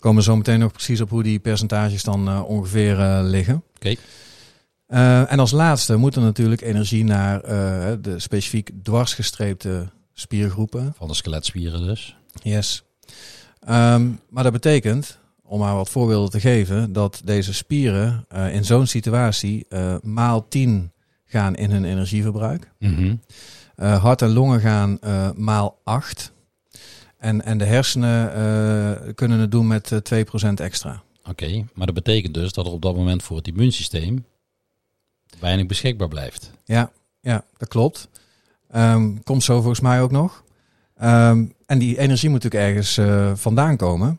komen 0.00 0.23
zo 0.23 0.37
meteen 0.37 0.59
nog 0.59 0.73
precies 0.73 1.00
op 1.00 1.11
hoe 1.11 1.23
die 1.23 1.38
percentages 1.38 2.02
dan 2.02 2.28
eh, 2.28 2.42
ongeveer 2.47 3.00
eh, 3.00 3.21
liggen. 3.23 3.62
Oké. 3.76 3.95
Eh, 4.87 5.33
en 5.33 5.38
als 5.38 5.50
laatste 5.50 5.97
moet 5.97 6.16
er 6.16 6.23
natuurlijk 6.23 6.61
energie 6.61 7.04
naar 7.04 7.40
de 8.00 8.14
specifiek 8.16 8.71
dwarsgestreepte 8.83 9.88
spiergroepen. 10.12 10.95
van 10.97 11.09
de 11.09 11.14
skeletspieren 11.14 11.87
dus. 11.87 12.16
Yes. 12.42 12.83
Ehm, 13.61 14.09
maar 14.28 14.42
dat 14.42 14.52
betekent, 14.52 15.19
om 15.42 15.59
maar 15.59 15.75
wat 15.75 15.90
voorbeelden 15.90 16.30
te 16.30 16.40
geven, 16.40 16.92
dat 16.92 17.21
deze 17.25 17.54
spieren 17.54 18.25
in 18.52 18.64
zo'n 18.64 18.87
situatie 18.87 19.66
maal 20.02 20.49
10 20.49 20.92
gaan 21.25 21.57
in 21.57 21.71
hun 21.71 21.85
energieverbruik. 21.85 22.71
Mhm. 22.78 23.14
Hart 23.76 24.23
en 24.23 24.33
longen 24.33 24.61
gaan 24.61 24.99
maal 25.37 25.80
8. 25.85 26.33
En, 27.20 27.44
en 27.44 27.58
de 27.58 27.64
hersenen 27.64 28.34
eh, 28.34 29.14
kunnen 29.14 29.38
het 29.38 29.50
doen 29.50 29.66
met 29.66 29.92
eh 29.92 30.24
2% 30.50 30.52
extra. 30.54 31.02
Oké, 31.28 31.64
maar 31.74 31.86
dat 31.86 31.94
betekent 31.94 32.34
dus 32.34 32.52
dat 32.52 32.66
er 32.66 32.72
op 32.72 32.82
dat 32.82 32.96
moment 32.96 33.22
voor 33.22 33.36
het 33.36 33.48
immuunsysteem 33.48 34.24
weinig 35.38 35.66
beschikbaar 35.66 36.08
blijft. 36.08 36.50
Ja, 36.64 36.90
ja 37.20 37.44
dat 37.56 37.68
klopt. 37.68 38.08
Ehm, 38.70 39.16
komt 39.24 39.42
zo 39.42 39.56
volgens 39.56 39.80
mij 39.80 40.02
ook 40.02 40.10
nog. 40.10 40.44
Ehm, 40.96 41.44
en 41.66 41.78
die 41.78 41.98
energie 41.98 42.30
moet 42.30 42.42
natuurlijk 42.42 42.70
ergens 42.70 42.98
eh, 42.98 43.32
vandaan 43.34 43.76
komen. 43.76 44.18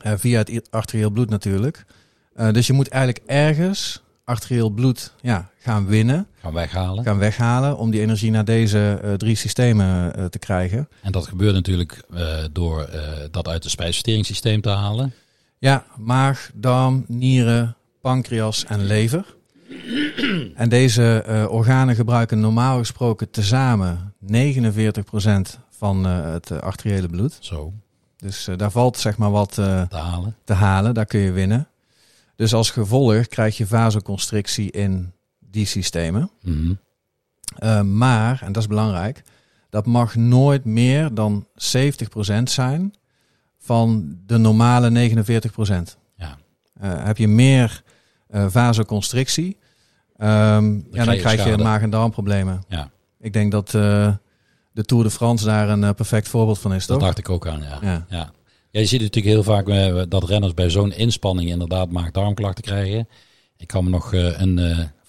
Eh, 0.00 0.12
via 0.16 0.38
het 0.38 0.70
arterieel 0.70 1.10
bloed 1.10 1.30
natuurlijk. 1.30 1.84
Eh, 2.34 2.52
dus 2.52 2.66
je 2.66 2.72
moet 2.72 2.88
eigenlijk 2.88 3.24
ergens 3.26 4.02
arterieel 4.24 4.70
bloed 4.70 5.14
ja, 5.20 5.50
gaan 5.62 5.86
winnen, 5.86 6.26
Gaan 6.40 6.52
weghalen. 6.52 7.04
gaan 7.04 7.18
weghalen 7.18 7.76
om 7.78 7.90
die 7.90 8.00
energie 8.00 8.30
naar 8.30 8.44
deze 8.44 8.98
eh, 9.02 9.12
drie 9.12 9.36
systemen 9.36 10.14
eh, 10.16 10.24
te 10.24 10.38
krijgen. 10.38 10.88
En 11.02 11.12
dat 11.12 11.26
gebeurt 11.26 11.54
natuurlijk 11.54 12.02
eh, 12.14 12.44
door 12.52 12.88
dat 13.30 13.48
uit 13.48 13.62
het 13.62 13.72
spijsverteringssysteem 13.72 14.60
te 14.60 14.68
halen. 14.70 15.12
Ja, 15.58 15.84
maag, 15.96 16.50
darm, 16.54 17.04
nieren, 17.08 17.76
pancreas 18.00 18.64
en 18.64 18.84
lever. 18.84 19.24
En 20.54 20.68
deze 20.68 21.24
organen 21.50 21.94
gebruiken 21.94 22.40
normaal 22.40 22.78
gesproken 22.78 23.30
tezamen 23.30 24.14
49% 24.32 24.36
van 25.70 26.04
het 26.04 26.60
arteriële 26.60 27.08
bloed. 27.08 27.36
Zo, 27.40 27.72
Dus 28.16 28.48
daar 28.56 28.70
valt 28.70 28.98
zeg 28.98 29.16
maar 29.16 29.30
wat 29.30 29.52
te 29.54 29.86
halen. 29.90 30.36
te 30.44 30.52
halen, 30.52 30.94
daar 30.94 31.06
kun 31.06 31.20
je 31.20 31.32
winnen. 31.32 31.68
Dus 32.36 32.54
als 32.54 32.70
gevolg 32.70 33.26
krijg 33.26 33.56
je 33.56 33.66
vasoconstrictie 33.66 34.70
in 34.70 35.12
die 35.52 35.66
systemen. 35.66 36.30
Mhm. 36.42 36.72
Eh, 37.58 37.82
maar, 37.82 38.42
en 38.42 38.52
dat 38.52 38.62
is 38.62 38.68
belangrijk, 38.68 39.22
dat 39.70 39.86
mag 39.86 40.14
nooit 40.14 40.64
meer 40.64 41.14
dan 41.14 41.46
70% 41.54 42.50
zijn 42.50 42.94
van 43.58 44.16
de 44.26 44.36
normale 44.38 44.90
49%. 44.90 45.96
Ja. 46.16 46.38
Eh, 46.80 47.04
heb 47.04 47.16
je 47.16 47.28
meer 47.28 47.82
eh, 48.28 48.46
vasoconstrictie, 48.48 49.56
ehm, 50.16 50.28
ja, 50.74 50.80
dan 50.80 50.90
krijg 50.90 51.12
je 51.14 51.18
krijg 51.20 51.36
je 51.36 51.42
schade. 51.42 51.62
maag- 51.62 51.82
en 51.82 51.90
darmproblemen. 51.90 52.62
Ja. 52.68 52.90
Ik 53.20 53.32
denk 53.32 53.52
dat 53.52 53.70
de 53.70 54.84
Tour 54.84 55.04
de 55.04 55.10
France 55.10 55.44
daar 55.44 55.68
een 55.68 55.94
perfect 55.94 56.28
voorbeeld 56.28 56.58
van 56.58 56.72
is, 56.74 56.86
Dat 56.86 56.96
toch? 56.98 57.06
dacht 57.06 57.18
ik 57.18 57.28
ook 57.28 57.46
aan, 57.46 57.62
ja. 57.62 57.78
Ja. 57.82 58.06
ja. 58.08 58.32
Ja, 58.70 58.80
je 58.80 58.86
ziet 58.86 59.00
natuurlijk 59.00 59.34
heel 59.34 59.42
vaak 59.42 59.66
dat 60.10 60.24
renners 60.28 60.54
bij 60.54 60.70
zo'n 60.70 60.92
inspanning 60.92 61.48
inderdaad 61.48 61.90
maag-darmklachten 61.90 62.64
krijgen. 62.64 63.08
Ik 63.56 63.66
kan 63.66 63.84
me 63.84 63.90
nog 63.90 64.12
een, 64.12 64.58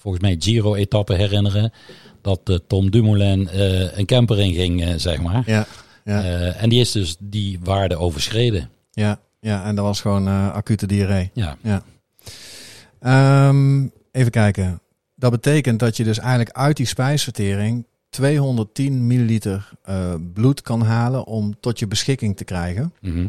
volgens 0.04 0.22
mij, 0.24 0.36
Giro-etappe 0.38 1.14
herinneren. 1.14 1.72
Dat 2.20 2.40
eh, 2.44 2.56
Tom 2.66 2.90
Dumoulin 2.90 3.48
eh, 3.48 3.98
een 3.98 4.06
camper 4.06 4.40
in 4.40 4.54
ging, 4.54 4.84
eh, 4.84 4.92
zeg 4.96 5.22
maar. 5.22 5.42
Ja, 5.46 5.66
ja, 6.04 6.22
en 6.52 6.68
die 6.68 6.80
is 6.80 6.92
dus 6.92 7.16
die 7.18 7.58
waarde 7.62 7.96
overschreden. 7.96 8.70
ja, 8.90 9.20
ja, 9.40 9.64
en 9.64 9.74
dat 9.74 9.84
was 9.84 10.00
gewoon 10.00 10.28
acute 10.28 10.86
diarree. 10.86 11.30
Ja, 11.32 11.56
Ehm, 13.00 13.86
even 14.12 14.30
kijken. 14.30 14.80
Dat 15.14 15.30
betekent 15.30 15.78
dat 15.78 15.96
je 15.96 16.04
dus 16.04 16.18
eigenlijk 16.18 16.56
uit 16.56 16.76
die 16.76 16.86
spijsvertering 16.86 17.86
210 18.10 19.06
milliliter 19.06 19.70
bloed 20.32 20.62
kan 20.62 20.82
halen 20.82 21.26
om 21.26 21.54
tot 21.60 21.78
je 21.78 21.86
beschikking 21.86 22.36
te 22.36 22.44
krijgen. 22.44 22.92
Mhm. 23.00 23.26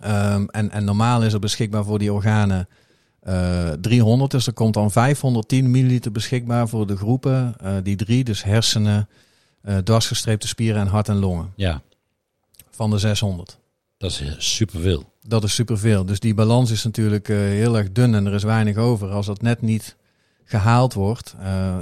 Ehm, 0.00 0.44
en, 0.46 0.70
en 0.70 0.84
normaal 0.84 1.22
is 1.22 1.32
er 1.32 1.40
beschikbaar 1.40 1.84
voor 1.84 1.98
die 1.98 2.12
organen 2.12 2.68
eh 3.28 3.70
300. 3.80 4.30
Dus 4.30 4.46
er 4.46 4.52
komt 4.52 4.74
dan 4.74 4.90
510 4.90 5.70
milliliter 5.70 6.12
beschikbaar 6.12 6.68
voor 6.68 6.86
de 6.86 6.96
groepen. 6.96 7.54
eh, 7.60 7.72
die 7.82 7.96
drie, 7.96 8.24
dus 8.24 8.42
hersenen, 8.44 9.08
eh 9.62 9.76
dwarsgestreepte 9.76 10.48
spieren 10.48 10.80
en 10.80 10.86
hart 10.86 11.08
en 11.08 11.16
longen. 11.16 11.52
ja 11.56 11.82
Van 12.70 12.90
de 12.90 12.98
600. 12.98 13.58
dat 13.98 14.10
is 14.10 14.20
eh, 14.20 14.32
superveel. 14.38 15.12
Dat 15.22 15.44
is 15.44 15.54
superveel. 15.54 16.04
Dus 16.04 16.20
die 16.20 16.34
balans 16.34 16.70
is 16.70 16.84
natuurlijk 16.84 17.26
heel 17.28 17.76
erg 17.78 17.92
dun 17.92 18.14
en 18.14 18.26
er 18.26 18.34
is 18.34 18.42
weinig 18.42 18.76
over. 18.76 19.08
Als 19.10 19.26
dat 19.26 19.42
net 19.42 19.62
niet 19.62 19.96
gehaald 20.44 20.94
wordt, 20.94 21.34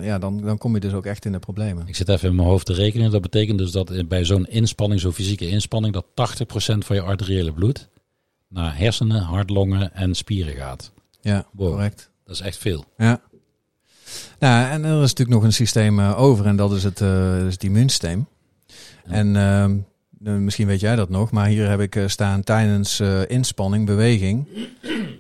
ja, 0.02 0.18
dan, 0.18 0.40
dan 0.40 0.58
kom 0.58 0.74
je 0.74 0.80
dus 0.80 0.92
ook 0.92 1.06
echt 1.06 1.24
in 1.24 1.32
de 1.32 1.38
problemen. 1.38 1.86
Ik 1.88 1.96
zit 1.96 2.08
even 2.08 2.28
in 2.28 2.34
mijn 2.34 2.48
hoofd 2.48 2.66
te 2.66 2.72
rekenen. 2.72 3.10
Dat 3.10 3.22
betekent 3.22 3.58
dus 3.58 3.70
dat 3.70 4.08
bij 4.08 4.24
zo'n 4.24 4.46
inspanning, 4.46 5.00
zo'n 5.00 5.12
fysieke 5.12 5.48
inspanning, 5.48 5.94
dat 5.94 6.04
80% 6.06 6.78
van 6.78 6.96
je 6.96 7.02
arteriële 7.02 7.52
bloed 7.52 7.88
naar 8.48 8.78
hersenen, 8.78 9.22
hart, 9.22 9.50
longen 9.50 9.94
en 9.94 10.14
spieren 10.14 10.54
gaat. 10.54 10.92
Ja, 11.26 11.46
Wow. 11.52 11.70
correct. 11.72 12.10
Dat 12.24 12.34
is 12.34 12.40
echt 12.40 12.56
veel. 12.58 12.84
Ja. 12.96 13.20
Nou, 14.38 14.70
en 14.70 14.84
er 14.84 14.94
is 14.94 15.00
natuurlijk 15.00 15.28
nog 15.36 15.42
een 15.42 15.52
systeem 15.52 16.00
eh, 16.00 16.20
over 16.20 16.46
en 16.46 16.56
dat 16.56 16.72
is 16.72 16.84
het, 16.84 17.00
eh, 17.00 17.30
dat 17.38 17.46
is 17.46 17.52
het 17.52 17.62
immuunsysteem. 17.64 18.26
Ja. 19.06 19.12
En 19.12 19.36
ehm, 19.36 19.76
nou, 20.18 20.38
misschien 20.38 20.66
weet 20.66 20.80
jij 20.80 20.96
dat 20.96 21.08
nog, 21.08 21.30
maar 21.30 21.46
hier 21.46 21.68
heb 21.68 21.80
ik 21.80 21.96
eh, 21.96 22.06
staan 22.08 22.42
tijdens 22.42 23.00
eh, 23.00 23.20
inspanning, 23.28 23.86
beweging, 23.86 24.48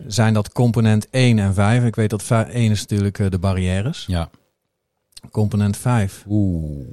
zijn 0.06 0.34
dat 0.34 0.52
component 0.52 1.06
1 1.10 1.38
en 1.38 1.54
5. 1.54 1.84
Ik 1.84 1.94
weet 1.94 2.10
dat 2.10 2.22
va- 2.22 2.48
1 2.48 2.70
is 2.70 2.80
natuurlijk 2.80 3.18
eh, 3.18 3.30
de 3.30 3.38
barrières. 3.38 4.04
Ja. 4.06 4.30
Component 5.30 5.76
5, 5.76 6.24
Oeh. 6.28 6.86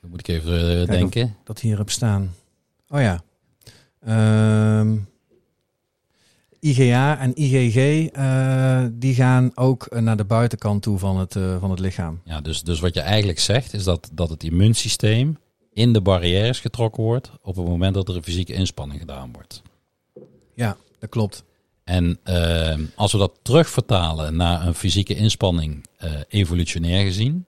Dan 0.00 0.10
moet 0.10 0.20
ik 0.20 0.28
even 0.28 0.60
eh, 0.70 0.76
Kijk, 0.76 0.86
denken. 0.90 1.36
dat 1.44 1.60
hier 1.60 1.78
heb 1.78 1.90
staan. 1.90 2.34
Oh 2.88 3.00
ja. 3.00 3.22
Ehm, 4.04 4.96
IgA 6.60 7.18
en 7.18 7.32
IgG, 7.34 8.08
eh, 8.12 8.84
die 8.92 9.14
gaan 9.14 9.50
ook 9.54 9.86
eh, 9.86 10.02
naar 10.02 10.16
de 10.16 10.24
buitenkant 10.24 10.82
toe 10.82 10.98
van 10.98 11.18
het, 11.18 11.36
eh, 11.36 11.60
van 11.60 11.70
het 11.70 11.78
lichaam. 11.78 12.20
Ja, 12.24 12.40
dus, 12.40 12.62
dus 12.62 12.80
wat 12.80 12.94
je 12.94 13.00
eigenlijk 13.00 13.38
zegt 13.38 13.72
is 13.72 13.84
dat, 13.84 14.10
dat 14.12 14.30
het 14.30 14.42
immuunsysteem 14.42 15.38
in 15.72 15.92
de 15.92 16.00
barrières 16.00 16.60
getrokken 16.60 17.02
wordt 17.02 17.30
op 17.42 17.56
het 17.56 17.66
moment 17.66 17.94
dat 17.94 18.08
er 18.08 18.16
een 18.16 18.22
fysieke 18.22 18.52
inspanning 18.52 19.00
gedaan 19.00 19.32
wordt. 19.32 19.62
Ja, 20.54 20.76
dat 20.98 21.10
klopt. 21.10 21.44
En 21.84 22.18
als 22.94 23.12
we 23.12 23.18
dat 23.18 23.32
terugvertalen 23.42 24.36
naar 24.36 24.66
een 24.66 24.74
fysieke 24.74 25.14
inspanning, 25.14 25.86
evolutionair 26.28 27.04
gezien, 27.04 27.46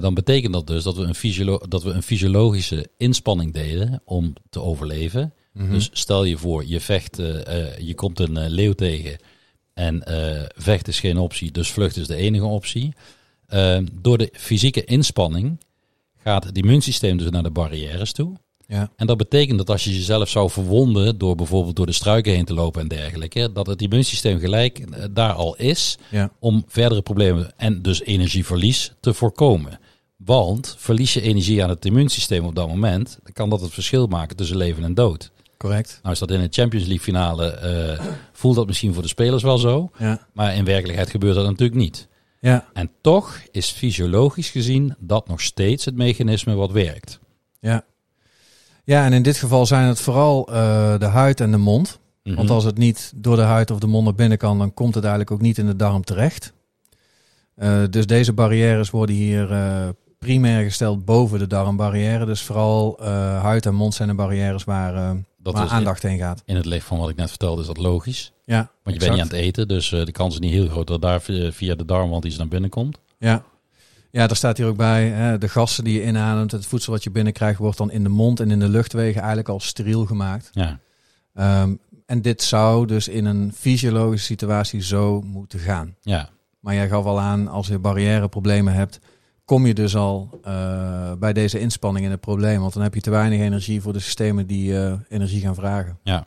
dan 0.00 0.14
betekent 0.14 0.52
dat 0.52 0.66
dus 0.66 0.82
dat 0.82 0.96
we, 0.96 1.02
een 1.02 1.14
fysiolo- 1.14 1.60
dat 1.68 1.82
we 1.82 1.90
een 1.90 2.02
fysiologische 2.02 2.90
inspanning 2.96 3.52
deden 3.52 4.02
om 4.04 4.32
te 4.50 4.60
overleven. 4.60 5.32
Mhm. 5.58 5.72
Dus 5.72 5.90
stel 5.92 6.24
je 6.24 6.38
voor, 6.38 6.66
je 6.66 6.80
vecht, 6.80 7.18
eh, 7.18 7.66
eh, 7.66 7.78
je 7.78 7.94
komt 7.94 8.18
een 8.18 8.36
eh, 8.36 8.48
leeuw 8.48 8.72
tegen 8.72 9.16
en 9.74 10.02
vecht 10.56 10.88
is 10.88 11.00
geen 11.00 11.18
optie, 11.18 11.50
dus 11.50 11.70
vlucht 11.70 11.96
is 11.96 12.06
de 12.06 12.14
enige 12.14 12.44
optie. 12.44 12.94
Eh, 13.46 13.78
door 13.92 14.18
de 14.18 14.28
fysieke 14.32 14.84
inspanning 14.84 15.60
gaat 16.16 16.44
het 16.44 16.56
immuunsysteem 16.56 17.16
dus 17.16 17.30
naar 17.30 17.42
de 17.42 17.50
barrières 17.50 18.12
toe. 18.12 18.36
Ja, 18.66 18.90
En 18.96 19.06
dat 19.06 19.16
betekent 19.16 19.58
dat 19.58 19.70
als 19.70 19.84
je 19.84 19.94
jezelf 19.94 20.28
zou 20.28 20.50
verwonden 20.50 21.18
door 21.18 21.34
bijvoorbeeld 21.34 21.76
door 21.76 21.86
de 21.86 21.92
struiken 21.92 22.32
heen 22.32 22.44
te 22.44 22.54
lopen 22.54 22.80
en 22.80 22.88
dergelijke, 22.88 23.52
dat 23.52 23.66
het 23.66 23.82
immuunsysteem 23.82 24.38
gelijk 24.38 24.84
daar 25.14 25.32
al 25.32 25.56
is 25.56 25.98
ja, 26.10 26.30
om 26.38 26.64
verdere 26.66 27.02
problemen 27.02 27.52
en 27.56 27.82
dus 27.82 28.02
energieverlies 28.02 28.92
te 29.00 29.14
voorkomen. 29.14 29.80
Want 30.16 30.74
verlies 30.78 31.14
je 31.14 31.20
energie 31.20 31.62
aan 31.62 31.70
het 31.70 31.84
immuunsysteem 31.84 32.44
op 32.44 32.54
dat 32.54 32.68
moment, 32.68 33.18
dan 33.22 33.32
kan 33.32 33.50
dat 33.50 33.60
het 33.60 33.72
verschil 33.72 34.06
maken 34.06 34.36
tussen 34.36 34.56
leven 34.56 34.84
en 34.84 34.94
dood. 34.94 35.30
Correct. 35.58 35.98
Nou 36.02 36.14
is 36.14 36.20
dat 36.20 36.30
in 36.30 36.40
een 36.40 36.48
Champions 36.52 36.86
League 36.86 37.04
finale, 37.04 37.50
eh, 37.50 38.04
voelt 38.32 38.56
dat 38.56 38.66
misschien 38.66 38.92
voor 38.94 39.02
de 39.02 39.08
spelers 39.08 39.42
wel 39.42 39.58
zo, 39.58 39.90
Ja, 39.98 40.26
maar 40.32 40.54
in 40.54 40.64
werkelijkheid 40.64 41.10
gebeurt 41.10 41.34
dat 41.34 41.44
natuurlijk 41.46 41.78
niet. 41.78 42.08
ja, 42.40 42.64
En 42.72 42.90
toch 43.00 43.38
is 43.50 43.70
fysiologisch 43.70 44.50
gezien 44.50 44.94
dat 44.98 45.28
nog 45.28 45.40
steeds 45.40 45.84
het 45.84 45.94
mechanisme 45.94 46.54
wat 46.54 46.70
werkt. 46.72 47.18
ja. 47.60 47.84
Ja, 48.84 49.04
en 49.04 49.12
in 49.12 49.22
dit 49.22 49.36
geval 49.36 49.66
zijn 49.66 49.86
het 49.88 50.00
vooral 50.00 50.48
eh, 50.52 50.98
de 50.98 51.04
huid 51.06 51.40
en 51.40 51.50
de 51.50 51.56
mond. 51.56 51.98
Mhm. 52.22 52.36
Want 52.36 52.50
als 52.50 52.64
het 52.64 52.78
niet 52.78 53.12
door 53.16 53.36
de 53.36 53.42
huid 53.42 53.70
of 53.70 53.78
de 53.78 53.86
mond 53.86 54.04
naar 54.04 54.14
binnen 54.14 54.38
kan, 54.38 54.58
dan 54.58 54.74
komt 54.74 54.94
het 54.94 55.02
eigenlijk 55.04 55.32
ook 55.32 55.40
niet 55.40 55.58
in 55.58 55.66
de 55.66 55.76
darm 55.76 56.04
terecht. 56.04 56.52
Eh, 57.54 57.82
dus 57.90 58.06
deze 58.06 58.32
barrières 58.32 58.90
worden 58.90 59.14
hier 59.14 59.48
primair 60.18 60.64
gesteld 60.64 61.04
boven 61.04 61.38
de 61.38 61.46
darmbarrière. 61.46 62.24
Dus 62.26 62.42
vooral 62.42 62.96
huid- 63.42 63.66
en 63.66 63.74
mond 63.74 63.94
zijn 63.94 64.08
de 64.08 64.14
barrières 64.14 64.64
waar, 64.64 65.16
Dat 65.52 65.60
waar 65.60 65.70
is 65.72 65.76
aandacht 65.76 66.02
heen 66.02 66.18
gaat. 66.18 66.42
in 66.44 66.56
het 66.56 66.64
licht 66.66 66.86
van 66.86 66.98
wat 66.98 67.08
ik 67.08 67.16
net 67.16 67.28
vertelde, 67.28 67.60
is 67.60 67.66
dat 67.66 67.76
logisch. 67.78 68.32
Ja, 68.44 68.70
Want 68.82 68.96
je 68.96 69.00
bent 69.02 69.12
niet 69.12 69.20
aan 69.20 69.26
het 69.28 69.36
eten, 69.36 69.68
dus 69.68 69.92
eh, 69.92 70.04
de 70.04 70.12
kans 70.12 70.34
is 70.34 70.40
niet 70.40 70.52
heel 70.52 70.68
groot 70.68 70.86
dat 70.86 71.02
daar 71.02 71.20
via 71.20 71.52
via 71.52 71.74
de 71.74 71.84
darmwand 71.84 72.24
iets 72.24 72.36
naar 72.36 72.48
binnen 72.48 72.70
komt. 72.70 72.98
Ja. 73.18 73.42
Ja, 74.10 74.26
daar 74.26 74.36
staat 74.36 74.56
hier 74.56 74.66
ook 74.66 74.76
bij. 74.76 75.08
Hè, 75.08 75.38
de 75.38 75.48
gassen 75.48 75.84
die 75.84 75.94
je 76.00 76.06
inademt, 76.06 76.50
het 76.52 76.66
voedsel 76.66 76.92
wat 76.92 77.02
je 77.04 77.10
binnenkrijgt, 77.10 77.58
wordt 77.58 77.78
dan 77.78 77.90
in 77.90 78.02
de 78.02 78.08
mond 78.08 78.40
en 78.40 78.50
in 78.50 78.58
de 78.58 78.68
luchtwegen 78.68 79.18
eigenlijk 79.18 79.48
al 79.48 79.60
steriel 79.60 80.04
gemaakt. 80.06 80.48
Ja, 80.52 80.78
Ehm, 81.34 81.74
en 82.06 82.22
dit 82.22 82.42
zou 82.42 82.86
dus 82.86 83.08
in 83.08 83.24
een 83.24 83.52
fysiologische 83.56 84.26
situatie 84.26 84.82
zo 84.82 85.20
moeten 85.22 85.58
gaan. 85.58 85.94
ja, 86.00 86.28
Maar 86.60 86.74
jij 86.74 86.88
gaf 86.88 87.04
al 87.04 87.20
aan, 87.20 87.48
als 87.48 87.66
je 87.66 87.78
barrièreproblemen 87.78 88.74
hebt, 88.74 88.98
kom 89.48 89.66
je 89.66 89.74
dus 89.74 89.96
al 89.96 90.40
eh, 90.42 91.12
bij 91.18 91.32
deze 91.32 91.58
inspanning 91.58 92.04
in 92.04 92.10
het 92.10 92.20
probleem. 92.20 92.60
Want 92.60 92.72
dan 92.72 92.82
heb 92.82 92.94
je 92.94 93.00
te 93.00 93.10
weinig 93.10 93.40
energie 93.40 93.80
voor 93.80 93.92
de 93.92 94.00
systemen 94.00 94.46
die 94.46 94.78
eh, 94.78 94.92
energie 95.08 95.40
gaan 95.40 95.54
vragen. 95.54 95.98
ja. 96.02 96.26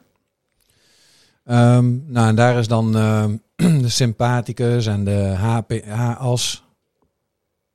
Ehm, 1.46 2.12
nou, 2.12 2.28
en 2.28 2.36
daar 2.36 2.58
is 2.58 2.68
dan 2.68 2.98
ehm, 2.98 3.36
de 3.82 3.90
sympathicus 3.90 4.86
en 4.86 5.04
de 5.04 5.34
HP, 5.38 5.86
H-as. 5.86 6.64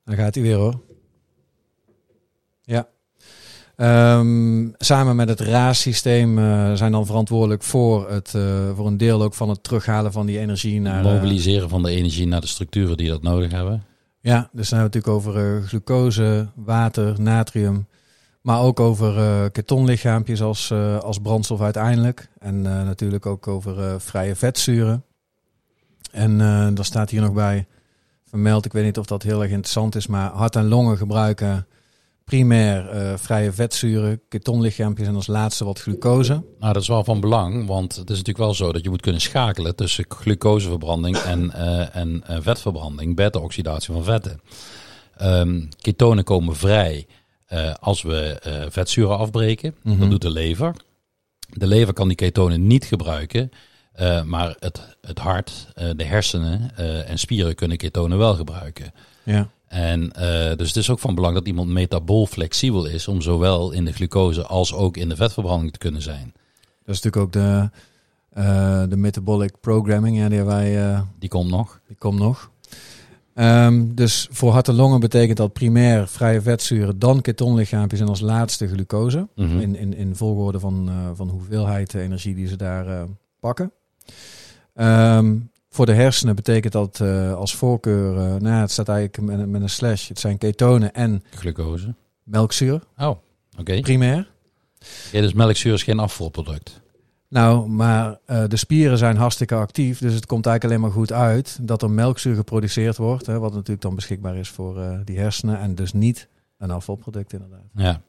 Dan 0.03 0.15
gaat 0.15 0.35
hij 0.35 0.43
weer 0.43 0.55
hoor. 0.55 0.81
Ja. 2.61 2.87
Ehm, 3.75 4.69
samen 4.77 5.15
met 5.15 5.29
het 5.29 5.39
RAAS-systeem 5.39 6.39
eh, 6.39 6.73
zijn 6.73 6.91
dan 6.91 7.05
verantwoordelijk 7.05 7.63
voor, 7.63 8.09
het, 8.11 8.29
voor 8.75 8.87
een 8.87 8.97
deel 8.97 9.21
ook 9.21 9.33
van 9.33 9.49
het 9.49 9.63
terughalen 9.63 10.11
van 10.11 10.25
die 10.25 10.39
energie 10.39 10.81
naar... 10.81 11.03
Mobiliseren 11.03 11.69
van 11.69 11.83
de 11.83 11.89
energie 11.89 12.27
naar 12.27 12.41
de 12.41 12.47
structuren 12.47 12.97
die 12.97 13.09
dat 13.09 13.21
nodig 13.21 13.51
hebben. 13.51 13.83
Ja, 14.27 14.49
dus 14.51 14.69
dan 14.69 14.79
hebben 14.79 15.01
we 15.01 15.09
natuurlijk 15.09 15.27
over 15.27 15.57
eh, 15.57 15.67
glucose, 15.67 16.47
water, 16.55 17.21
natrium. 17.21 17.87
Maar 18.41 18.61
ook 18.61 18.79
over 18.79 19.17
eh 19.17 19.51
ketonlichaampjes 19.51 20.41
als, 20.41 20.71
eh, 20.71 20.97
als 20.97 21.19
brandstof 21.19 21.61
uiteindelijk. 21.61 22.29
En 22.39 22.61
natuurlijk 22.61 23.25
ook 23.25 23.47
over 23.47 24.01
vrije 24.01 24.35
vetzuren. 24.35 25.03
En 26.11 26.37
daar 26.75 26.85
staat 26.85 27.09
hier 27.09 27.21
nog 27.21 27.33
bij 27.33 27.67
vermeld, 28.25 28.65
ik 28.65 28.73
weet 28.73 28.83
niet 28.83 28.97
of 28.97 29.05
dat 29.05 29.23
heel 29.23 29.41
erg 29.41 29.51
interessant 29.51 29.95
is, 29.95 30.07
maar 30.07 30.31
hart 30.31 30.55
en 30.55 30.67
longen 30.67 30.97
gebruiken 30.97 31.67
primair 32.27 32.89
eh, 32.89 33.13
vrije 33.17 33.51
vetzuren, 33.51 34.21
ketonlichaampjes 34.29 35.07
en 35.07 35.15
als 35.15 35.27
laatste 35.27 35.65
wat 35.65 35.79
glucose. 35.79 36.43
Nou, 36.59 36.73
dat 36.73 36.81
is 36.81 36.87
wel 36.87 37.03
van 37.03 37.19
belang, 37.19 37.67
want 37.67 37.95
het 37.95 38.09
is 38.09 38.17
natuurlijk 38.17 38.45
wel 38.45 38.53
zo 38.53 38.71
dat 38.71 38.83
je 38.83 38.89
moet 38.89 39.01
kunnen 39.01 39.21
schakelen 39.21 39.75
tussen 39.75 40.05
glucoseverbranding 40.07 41.17
en, 41.17 41.51
eh, 41.53 41.95
en 41.95 42.23
eh, 42.25 42.37
vetverbranding, 42.39 43.15
beta-oxidatie 43.15 43.93
van 43.93 44.03
vetten. 44.03 44.41
Ehm, 45.17 45.61
ketonen 45.81 46.23
komen 46.23 46.55
vrij 46.55 47.07
als 47.79 48.01
we 48.01 48.37
vetzuren 48.69 49.17
afbreken. 49.17 49.75
Mhm. 49.83 49.99
Dat 49.99 50.09
doet 50.09 50.21
de 50.21 50.29
lever. 50.29 50.73
De 51.49 51.67
lever 51.67 51.93
kan 51.93 52.07
die 52.07 52.17
ketonen 52.17 52.67
niet 52.67 52.85
gebruiken, 52.85 53.49
maar 54.25 54.55
het, 54.59 54.97
het 55.01 55.19
hart, 55.19 55.67
de 55.95 56.03
hersenen 56.03 56.77
en 57.07 57.19
spieren 57.19 57.55
kunnen 57.55 57.77
ketonen 57.77 58.17
wel 58.17 58.35
gebruiken. 58.35 58.93
Ja. 59.23 59.49
En 59.67 60.11
eh, 60.11 60.57
dus 60.57 60.67
het 60.67 60.75
is 60.75 60.89
ook 60.89 60.99
van 60.99 61.15
belang 61.15 61.33
dat 61.33 61.47
iemand 61.47 61.69
metabool 61.69 62.25
flexibel 62.25 62.85
is 62.85 63.07
om 63.07 63.21
zowel 63.21 63.71
in 63.71 63.85
de 63.85 63.93
glucose 63.93 64.45
als 64.45 64.73
ook 64.73 64.97
in 64.97 65.09
de 65.09 65.15
vetverbranding 65.15 65.71
te 65.71 65.79
kunnen 65.79 66.01
zijn. 66.01 66.33
Dat 66.83 66.95
is 66.95 67.01
natuurlijk 67.01 67.23
ook 67.23 67.31
de, 67.31 67.69
eh, 68.29 68.83
de 68.89 68.97
metabolic 68.97 69.59
programming, 69.59 70.17
ja, 70.17 70.29
die, 70.29 70.43
wij, 70.43 70.91
eh, 70.91 71.01
Die 71.19 71.29
komt 71.29 71.49
nog. 71.49 71.79
die 71.87 71.97
komt 71.97 72.19
nog. 72.19 72.51
Ehm, 73.33 73.85
dus 73.93 74.27
voor 74.31 74.51
hart 74.51 74.67
en 74.67 74.75
longen 74.75 74.99
betekent 74.99 75.37
dat 75.37 75.53
primair 75.53 76.07
vrije 76.07 76.41
vetzuren, 76.41 76.99
dan 76.99 77.21
ketonlichaampjes 77.21 77.99
en 77.99 78.07
als 78.07 78.19
laatste 78.19 78.67
glucose. 78.67 79.27
Mhm. 79.35 79.59
In, 79.59 79.75
in, 79.75 79.95
in 79.95 80.15
volgorde 80.15 80.59
van, 80.59 80.89
van 81.15 81.29
hoeveelheid 81.29 81.93
energie 81.93 82.35
die 82.35 82.47
ze 82.47 82.55
daar 82.55 83.07
pakken. 83.39 83.71
Ehm, 84.73 85.35
voor 85.69 85.85
de 85.85 85.93
hersenen 85.93 86.35
betekent 86.35 86.73
dat 86.73 86.99
eh, 86.99 87.33
als 87.33 87.55
voorkeur, 87.55 88.17
eh, 88.17 88.23
nou 88.23 88.47
ja, 88.55 88.59
het 88.61 88.71
staat 88.71 88.89
eigenlijk 88.89 89.21
met, 89.31 89.39
een- 89.39 89.51
met 89.51 89.61
een 89.61 89.69
slash, 89.69 90.07
het 90.07 90.19
zijn 90.19 90.37
ketonen 90.37 90.93
en 90.93 91.23
Glucose. 91.29 91.95
melkzuur, 92.23 92.81
Oh, 92.97 93.15
oké. 93.59 93.79
primair. 93.79 94.29
Oké, 95.07 95.21
dus 95.21 95.33
melkzuur 95.33 95.73
is 95.73 95.83
geen 95.83 95.99
afvalproduct. 95.99 96.81
Nou, 97.29 97.69
maar 97.69 98.19
eh, 98.25 98.43
de 98.47 98.57
spieren 98.57 98.97
zijn 98.97 99.17
hartstikke 99.17 99.55
actief, 99.55 99.99
dus 99.99 100.13
het 100.13 100.25
komt 100.25 100.45
eigenlijk 100.45 100.75
alleen 100.75 100.87
maar 100.93 100.99
goed 101.01 101.11
uit 101.13 101.57
dat 101.61 101.81
er 101.81 101.89
melkzuur 101.91 102.35
geproduceerd 102.35 102.97
wordt, 102.97 103.25
hè, 103.25 103.39
wat 103.39 103.51
natuurlijk 103.53 103.81
dan 103.81 103.95
beschikbaar 103.95 104.35
is 104.35 104.49
voor 104.49 105.01
die 105.05 105.19
hersenen 105.19 105.59
en 105.59 105.75
dus 105.75 105.93
niet 105.93 106.27
een 106.57 106.71
afvalproduct 106.71 107.33
inderdaad. 107.33 107.63
Ja, 107.73 108.01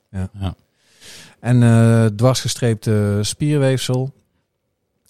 En 1.40 1.62
eh 1.62 2.04
dwarsgestreepte 2.06 3.18
spierweefsel, 3.22 4.12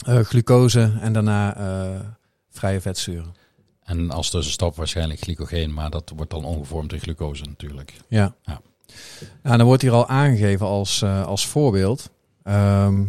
glucose 0.05 0.93
en 1.01 1.13
daarna 1.13 1.57
vrije 2.59 2.81
vetzuren. 2.81 3.35
en 3.85 4.11
als 4.11 4.31
tussenstap 4.31 4.77
waarschijnlijk 4.77 5.21
glycogeen, 5.21 5.75
maar 5.75 5.91
dat 5.91 6.13
wordt 6.17 6.31
dan 6.31 6.45
omgevormd 6.45 6.93
in 6.93 7.01
glucose 7.01 7.45
natuurlijk. 7.45 7.93
Ja. 8.09 8.35
Ja. 8.43 8.61
Nou, 9.43 9.57
dan 9.57 9.67
wordt 9.67 9.83
hier 9.83 9.93
al 9.93 10.09
aangegeven 10.09 10.67
als, 10.67 11.03
eh, 11.03 11.27
als 11.27 11.47
voorbeeld. 11.47 12.11
Ehm, 12.43 13.05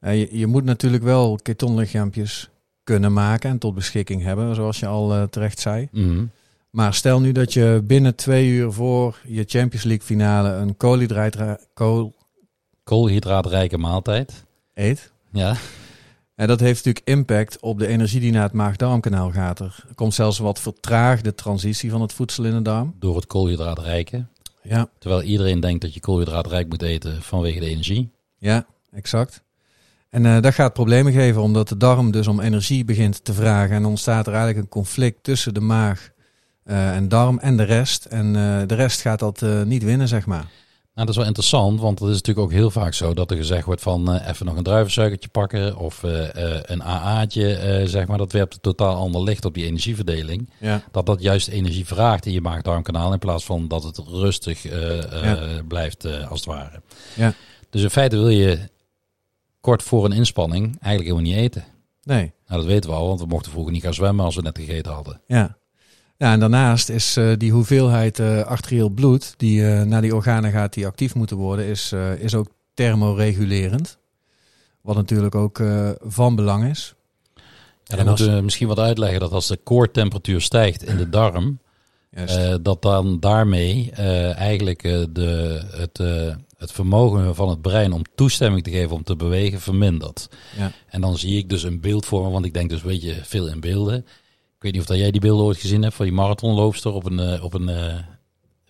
eh, 0.00 0.18
je, 0.20 0.38
je 0.38 0.46
moet 0.46 0.64
natuurlijk 0.64 1.02
wel 1.02 1.38
ketonlichaampjes 1.42 2.48
kunnen 2.84 3.12
maken 3.12 3.50
en 3.50 3.58
tot 3.58 3.74
beschikking 3.74 4.22
hebben, 4.22 4.54
zoals 4.54 4.78
je 4.78 4.86
al 4.86 5.14
eh, 5.14 5.22
terecht 5.22 5.58
zei. 5.58 5.88
Mhm. 5.92 6.24
Maar 6.70 6.94
stel 6.94 7.20
nu 7.20 7.32
dat 7.32 7.52
je 7.52 7.80
binnen 7.84 8.14
twee 8.14 8.48
uur 8.48 8.72
voor 8.72 9.18
je 9.26 9.44
Champions 9.46 9.84
League 9.84 10.06
finale 10.06 10.48
een 10.50 10.76
koolhydraat 10.76 11.36
kool 11.74 12.14
Koolhydraatrijke 12.84 13.78
maaltijd. 13.78 14.44
eet. 14.74 15.12
Ja, 15.32 15.56
En 16.36 16.46
dat 16.46 16.60
heeft 16.60 16.84
natuurlijk 16.84 17.06
impact 17.06 17.60
op 17.60 17.78
de 17.78 17.86
energie 17.86 18.20
die 18.20 18.32
naar 18.32 18.42
het 18.42 18.52
maag-darmkanaal 18.52 19.30
gaat. 19.30 19.60
Er 19.60 19.84
komt 19.94 20.14
zelfs 20.14 20.38
wat 20.38 20.60
vertraagde 20.60 21.34
transitie 21.34 21.90
van 21.90 22.00
het 22.00 22.12
voedsel 22.12 22.44
in 22.44 22.54
de 22.54 22.62
darm. 22.62 22.94
door 22.98 23.16
het 23.16 23.26
koolhydraatrijke. 23.26 24.26
Ja, 24.62 24.88
Terwijl 24.98 25.22
iedereen 25.22 25.60
denkt 25.60 25.82
dat 25.82 25.94
je 25.94 26.00
koolhydraatrijk 26.00 26.68
moet 26.68 26.82
eten 26.82 27.22
vanwege 27.22 27.60
de 27.60 27.66
energie. 27.66 28.10
ja, 28.38 28.66
exact. 28.92 29.44
En 30.10 30.26
eh, 30.26 30.40
dat 30.40 30.54
gaat 30.54 30.72
problemen 30.72 31.12
geven, 31.12 31.42
omdat 31.42 31.68
de 31.68 31.76
darm 31.76 32.10
dus 32.10 32.26
om 32.26 32.40
energie 32.40 32.84
begint 32.84 33.24
te 33.24 33.32
vragen. 33.32 33.74
En 33.76 33.82
dan 33.82 33.90
ontstaat 33.90 34.26
er 34.26 34.32
eigenlijk 34.32 34.62
een 34.62 34.70
conflict 34.70 35.22
tussen 35.22 35.54
de 35.54 35.60
maag 35.60 36.10
eh, 36.62 36.96
en 36.96 37.08
darm 37.08 37.38
en 37.38 37.56
de 37.56 37.62
rest. 37.62 38.04
En 38.04 38.26
eh, 38.26 38.66
de 38.66 38.74
rest 38.74 39.00
gaat 39.00 39.18
dat 39.18 39.44
niet 39.64 39.82
winnen, 39.82 40.08
zeg 40.08 40.26
maar. 40.26 40.46
Nou, 40.96 41.08
dat 41.08 41.16
is 41.16 41.22
wel 41.22 41.30
interessant, 41.30 41.80
want 41.80 41.98
het 41.98 42.08
is 42.08 42.14
natuurlijk 42.14 42.46
ook 42.46 42.52
heel 42.52 42.70
vaak 42.70 42.94
zo 42.94 43.14
dat 43.14 43.30
er 43.30 43.36
gezegd 43.36 43.64
wordt 43.64 43.82
van 43.82 44.12
eh, 44.12 44.28
even 44.28 44.46
nog 44.46 44.56
een 44.56 44.62
druivensuikertje 44.62 45.28
pakken 45.28 45.76
of 45.76 46.02
eh, 46.02 46.54
eh, 46.54 46.60
een 46.62 46.82
AA'tje, 46.82 47.82
zeg 47.86 48.06
maar. 48.06 48.18
Dat 48.18 48.32
werpt 48.32 48.54
een 48.54 48.60
totaal 48.60 48.94
ander 48.94 49.22
licht 49.22 49.44
op 49.44 49.54
die 49.54 49.66
energieverdeling. 49.66 50.50
Ja, 50.58 50.82
Dat 50.92 51.06
dat 51.06 51.22
juist 51.22 51.48
energie 51.48 51.86
vraagt 51.86 52.26
in 52.26 52.32
je 52.32 52.40
maag-darmkanaal 52.40 53.12
in 53.12 53.18
plaats 53.18 53.44
van 53.44 53.68
dat 53.68 53.82
het 53.82 53.98
rustig 53.98 54.66
blijft 55.68 56.04
als 56.28 56.40
het 56.40 56.44
ware. 56.44 56.82
Ja. 57.14 57.34
Dus 57.70 57.82
in 57.82 57.90
feite 57.90 58.16
wil 58.16 58.28
je 58.28 58.58
kort 59.60 59.82
voor 59.82 60.04
een 60.04 60.12
inspanning 60.12 60.64
eigenlijk 60.64 61.14
helemaal 61.14 61.32
niet 61.32 61.44
eten. 61.44 61.64
nee. 62.02 62.32
Nou, 62.46 62.60
dat 62.60 62.70
weten 62.70 62.90
we 62.90 62.96
al, 62.96 63.06
want 63.06 63.20
we 63.20 63.26
mochten 63.26 63.50
vroeger 63.52 63.72
niet 63.72 63.82
gaan 63.82 63.94
zwemmen 63.94 64.24
als 64.24 64.34
we 64.36 64.42
net 64.42 64.58
gegeten 64.58 64.92
hadden. 64.92 65.20
Ja. 65.26 65.56
Ja, 66.18 66.32
en 66.32 66.40
daarnaast 66.40 66.88
is 66.88 67.16
eh, 67.16 67.32
die 67.36 67.52
hoeveelheid 67.52 68.18
eh, 68.18 68.42
arterieel 68.42 68.88
bloed 68.88 69.34
die 69.36 69.66
eh, 69.68 69.82
naar 69.82 70.00
die 70.02 70.14
organen 70.14 70.50
gaat 70.52 70.72
die 70.74 70.86
actief 70.86 71.14
moeten 71.14 71.36
worden, 71.36 71.64
is, 71.66 71.92
is 72.18 72.34
ook 72.34 72.48
thermoregulerend. 72.74 73.98
Wat 74.80 74.96
natuurlijk 74.96 75.34
ook 75.34 75.62
van 76.00 76.36
belang 76.36 76.68
is. 76.70 76.94
Ja, 77.34 77.42
En 77.86 77.96
dan 77.96 78.08
als- 78.08 78.18
moeten 78.20 78.36
we 78.36 78.42
misschien 78.44 78.68
wat 78.68 78.78
uitleggen 78.78 79.20
dat 79.20 79.32
als 79.32 79.46
de 79.46 79.56
koortemperatuur 79.56 80.40
stijgt 80.40 80.82
in 80.84 80.96
de 80.96 81.08
darm, 81.08 81.58
dat 82.62 82.82
dan 82.82 83.20
daarmee 83.20 83.90
eigenlijk 84.32 84.82
de, 85.12 85.60
het, 85.70 85.98
het 86.56 86.72
vermogen 86.72 87.34
van 87.34 87.48
het 87.48 87.60
brein 87.62 87.92
om 87.92 88.02
toestemming 88.14 88.62
te 88.64 88.70
geven 88.70 88.96
om 88.96 89.02
te 89.02 89.16
bewegen 89.16 89.60
vermindert. 89.60 90.28
ja. 90.56 90.72
En 90.88 91.00
dan 91.00 91.18
zie 91.18 91.38
ik 91.38 91.48
dus 91.48 91.62
een 91.62 91.80
beeld 91.80 92.06
voor 92.06 92.24
me, 92.24 92.30
want 92.30 92.44
ik 92.44 92.54
denk 92.54 92.70
dus 92.70 92.82
weet 92.82 93.02
je 93.02 93.14
veel 93.22 93.48
in 93.48 93.60
beelden. 93.60 94.06
Ik 94.56 94.62
weet 94.62 94.72
niet 94.72 94.80
of 94.80 94.86
dat 94.86 94.96
jij 94.98 95.10
die 95.10 95.20
beelden 95.20 95.46
ooit 95.46 95.56
gezien 95.58 95.82
hebt 95.82 95.94
van 95.94 96.04
die 96.06 96.14
marathonloopster 96.14 96.92
op 96.92 97.04
een, 97.04 97.18
eh, 97.18 97.44
op 97.44 97.54
een 97.54 97.70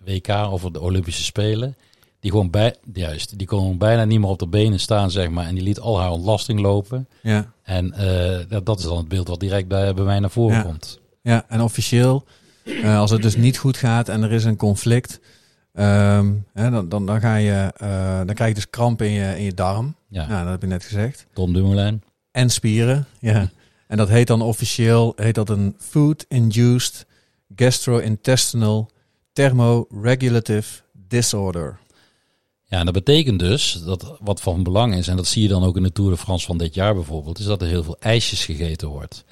WK 0.05 0.27
of 0.51 0.63
op 0.65 0.73
de 0.73 0.81
Olympische 0.81 1.23
Spelen. 1.23 1.75
Die 2.19 2.31
gewoon 2.31 2.49
bij, 2.49 2.75
juist, 2.93 3.37
die 3.37 3.47
kon 3.47 3.77
bijna 3.77 4.05
niet 4.05 4.19
meer 4.19 4.29
op 4.29 4.39
de 4.39 4.47
benen 4.47 4.79
staan, 4.79 5.11
zeg 5.11 5.29
maar. 5.29 5.45
En 5.45 5.55
die 5.55 5.63
liet 5.63 5.79
al 5.79 5.99
haar 5.99 6.11
ontlasting 6.11 6.59
lopen. 6.59 7.07
Ja. 7.21 7.51
En 7.63 7.93
eh, 7.93 8.39
dat, 8.49 8.65
dat 8.65 8.79
is 8.79 8.85
dan 8.85 8.97
het 8.97 9.07
beeld 9.07 9.27
wat 9.27 9.39
direct 9.39 9.67
bij, 9.67 9.93
bij 9.93 10.03
mij 10.05 10.19
naar 10.19 10.29
voren 10.29 10.55
Ja. 10.57 10.61
komt. 10.61 10.99
ja, 11.21 11.45
en 11.47 11.61
officieel, 11.61 12.25
eh, 12.63 12.99
als 12.99 13.11
het 13.11 13.21
dus 13.21 13.35
niet 13.35 13.57
goed 13.57 13.77
gaat 13.77 14.09
en 14.09 14.23
er 14.23 14.31
is 14.31 14.43
een 14.43 14.55
conflict, 14.57 15.19
ehm, 15.73 16.33
hè, 16.53 16.69
dan, 16.69 16.89
dan, 16.89 17.05
dan, 17.05 17.19
ga 17.19 17.35
je, 17.35 17.71
dan 18.25 18.35
krijg 18.35 18.49
je 18.49 18.55
dus 18.55 18.69
kramp 18.69 19.01
in 19.01 19.11
je, 19.11 19.37
in 19.37 19.43
je 19.43 19.53
darm. 19.53 19.95
Ja, 20.09 20.27
Nou, 20.27 20.41
dat 20.43 20.51
heb 20.51 20.61
je 20.61 20.67
net 20.67 20.83
gezegd. 20.83 21.25
Tom 21.33 21.53
Dumoulin. 21.53 22.01
en 22.31 22.49
spieren. 22.49 23.05
Ja. 23.19 23.49
En 23.87 23.97
dat 23.97 24.09
heet 24.09 24.27
dan 24.27 24.41
officieel 24.41 25.13
heet 25.15 25.35
dat 25.35 25.49
een 25.49 25.75
food-induced 25.79 27.05
gastrointestinal 27.55 28.91
thermoregulative 29.33 30.81
disorder. 31.07 31.79
Ja, 32.63 32.79
en 32.79 32.85
dat 32.85 32.93
betekent 32.93 33.39
dus 33.39 33.81
dat 33.85 34.17
wat 34.19 34.41
van 34.41 34.63
belang 34.63 34.95
is, 34.95 35.07
en 35.07 35.15
dat 35.15 35.27
zie 35.27 35.41
je 35.41 35.47
dan 35.47 35.63
ook 35.63 35.77
in 35.77 35.83
de 35.83 35.91
Tour 35.91 36.11
de 36.11 36.17
France 36.17 36.45
van 36.45 36.57
dit 36.57 36.73
jaar 36.73 36.93
bijvoorbeeld, 36.93 37.39
is 37.39 37.45
dat 37.45 37.61
er 37.61 37.67
heel 37.67 37.83
veel 37.83 37.97
ijsjes 37.99 38.45
gegeten 38.45 38.87
wordt. 38.87 39.25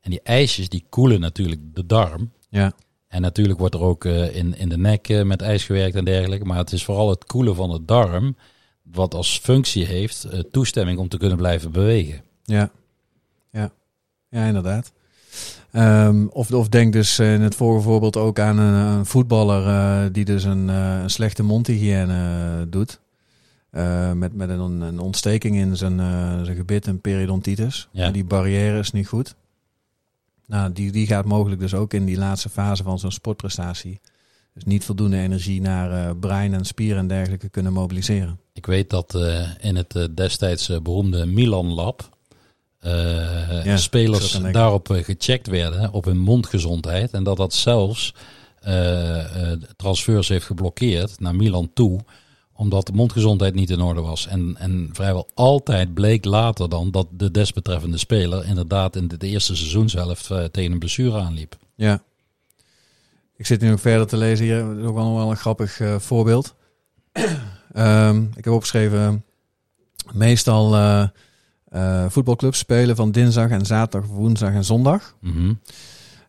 En 0.00 0.10
die 0.10 0.20
ijsjes 0.22 0.68
die 0.68 0.84
koelen 0.88 1.20
natuurlijk 1.20 1.60
de 1.74 1.86
darm. 1.86 2.32
Ja, 2.48 2.72
En 3.08 3.20
natuurlijk 3.20 3.58
wordt 3.58 3.74
er 3.74 3.80
ook 3.80 4.04
eh, 4.04 4.36
in, 4.36 4.56
in 4.56 4.68
de 4.68 4.78
nek 4.78 5.08
eh, 5.08 5.22
met 5.22 5.42
ijs 5.42 5.64
gewerkt 5.64 5.96
en 5.96 6.04
dergelijke. 6.04 6.44
Maar 6.44 6.58
het 6.58 6.72
is 6.72 6.84
vooral 6.84 7.10
het 7.10 7.24
koelen 7.24 7.54
van 7.54 7.70
de 7.70 7.84
darm 7.84 8.36
wat 8.82 9.14
als 9.14 9.38
functie 9.38 9.84
heeft 9.84 10.24
eh, 10.24 10.38
toestemming 10.38 10.98
om 10.98 11.08
te 11.08 11.18
kunnen 11.18 11.36
blijven 11.36 11.72
bewegen. 11.72 12.22
ja, 12.44 12.70
ja, 13.52 13.72
ja, 14.32 14.44
inderdaad. 14.44 14.92
Ehm, 15.70 16.26
of, 16.26 16.52
of 16.52 16.68
denk 16.68 16.92
dus 16.92 17.18
in 17.18 17.40
het 17.40 17.54
vorige 17.54 17.82
voorbeeld 17.82 18.16
ook 18.16 18.38
aan 18.38 18.58
een, 18.58 18.74
een 18.74 19.06
voetballer 19.06 19.66
eh, 19.66 20.12
die 20.12 20.24
dus 20.24 20.44
een, 20.44 20.70
eh, 20.70 21.00
een 21.02 21.10
slechte 21.10 21.42
mondhygiëne 21.42 22.14
eh, 22.14 22.66
doet. 22.68 23.00
Eh, 23.70 24.12
met 24.12 24.34
met 24.34 24.48
een, 24.48 24.80
een 24.80 24.98
ontsteking 24.98 25.56
in 25.56 25.76
zijn, 25.76 26.00
eh, 26.00 26.42
zijn 26.42 26.56
gebit, 26.56 26.86
een 26.86 27.00
periodontitis. 27.00 27.88
Ja. 27.90 28.10
Die 28.10 28.24
barrière 28.24 28.78
is 28.78 28.92
niet 28.92 29.08
goed. 29.08 29.34
Nou, 30.46 30.72
die, 30.72 30.92
die 30.92 31.06
gaat 31.06 31.24
mogelijk 31.24 31.60
dus 31.60 31.74
ook 31.74 31.94
in 31.94 32.04
die 32.04 32.18
laatste 32.18 32.48
fase 32.48 32.82
van 32.82 32.98
zo'n 32.98 33.10
sportprestatie. 33.10 34.00
Dus 34.54 34.64
niet 34.64 34.84
voldoende 34.84 35.16
energie 35.16 35.60
naar 35.60 35.90
eh, 35.92 36.14
brein 36.20 36.54
en 36.54 36.64
spieren 36.64 36.98
en 36.98 37.06
dergelijke 37.06 37.48
kunnen 37.48 37.72
mobiliseren. 37.72 38.38
Ik 38.52 38.66
weet 38.66 38.90
dat 38.90 39.14
eh, 39.14 39.48
in 39.60 39.76
het 39.76 39.96
eh, 39.96 40.04
destijds 40.14 40.68
eh, 40.68 40.80
beroemde 40.80 41.26
Milan 41.26 41.66
Lab 41.66 42.16
Ja, 42.82 43.76
spelers 43.76 44.40
daarop 44.52 44.90
eh, 44.90 45.04
gecheckt 45.04 45.46
werden 45.46 45.92
op 45.92 46.04
hun 46.04 46.18
mondgezondheid. 46.18 47.12
En 47.12 47.24
dat 47.24 47.36
dat 47.36 47.54
zelfs 47.54 48.14
eh, 48.60 49.52
transfers 49.76 50.28
heeft 50.28 50.46
geblokkeerd 50.46 51.20
naar 51.20 51.34
Milan 51.34 51.70
toe 51.74 52.00
omdat 52.54 52.86
de 52.86 52.92
mondgezondheid 52.92 53.54
niet 53.54 53.70
in 53.70 53.80
orde 53.80 54.00
was. 54.00 54.26
En, 54.26 54.56
en 54.58 54.88
vrijwel 54.92 55.28
altijd 55.34 55.94
bleek 55.94 56.24
later 56.24 56.68
dan 56.68 56.90
dat 56.90 57.06
de 57.10 57.30
desbetreffende 57.30 57.98
speler 57.98 58.46
inderdaad 58.46 58.96
in 58.96 59.08
het 59.08 59.22
eerste 59.22 59.56
seizoen 59.56 59.88
zelf 59.88 60.22
tegen 60.50 60.72
een 60.72 60.78
blessure 60.78 61.20
aanliep. 61.20 61.56
Ja. 61.74 62.02
Ik 63.36 63.46
zit 63.46 63.60
nu 63.60 63.72
ook 63.72 63.78
verder 63.78 64.06
te 64.06 64.16
lezen 64.16 64.44
hier. 64.44 64.58
Dat 64.58 64.76
is 64.76 64.84
ook 64.84 64.94
wel, 64.94 65.16
wel 65.16 65.30
een 65.30 65.36
grappig 65.36 65.80
voorbeeld. 65.98 66.54
Ehm, 67.72 68.22
ik 68.36 68.44
heb 68.44 68.52
opgeschreven. 68.54 69.24
Meestal 70.12 70.74
eh, 71.72 72.04
voetbalclubs 72.08 72.58
spelen 72.58 72.96
van 72.96 73.10
dinsdag 73.10 73.50
en 73.50 73.66
zaterdag, 73.66 74.10
woensdag 74.10 74.52
en 74.52 74.64
zondag. 74.64 75.16
Mhm. 75.20 75.52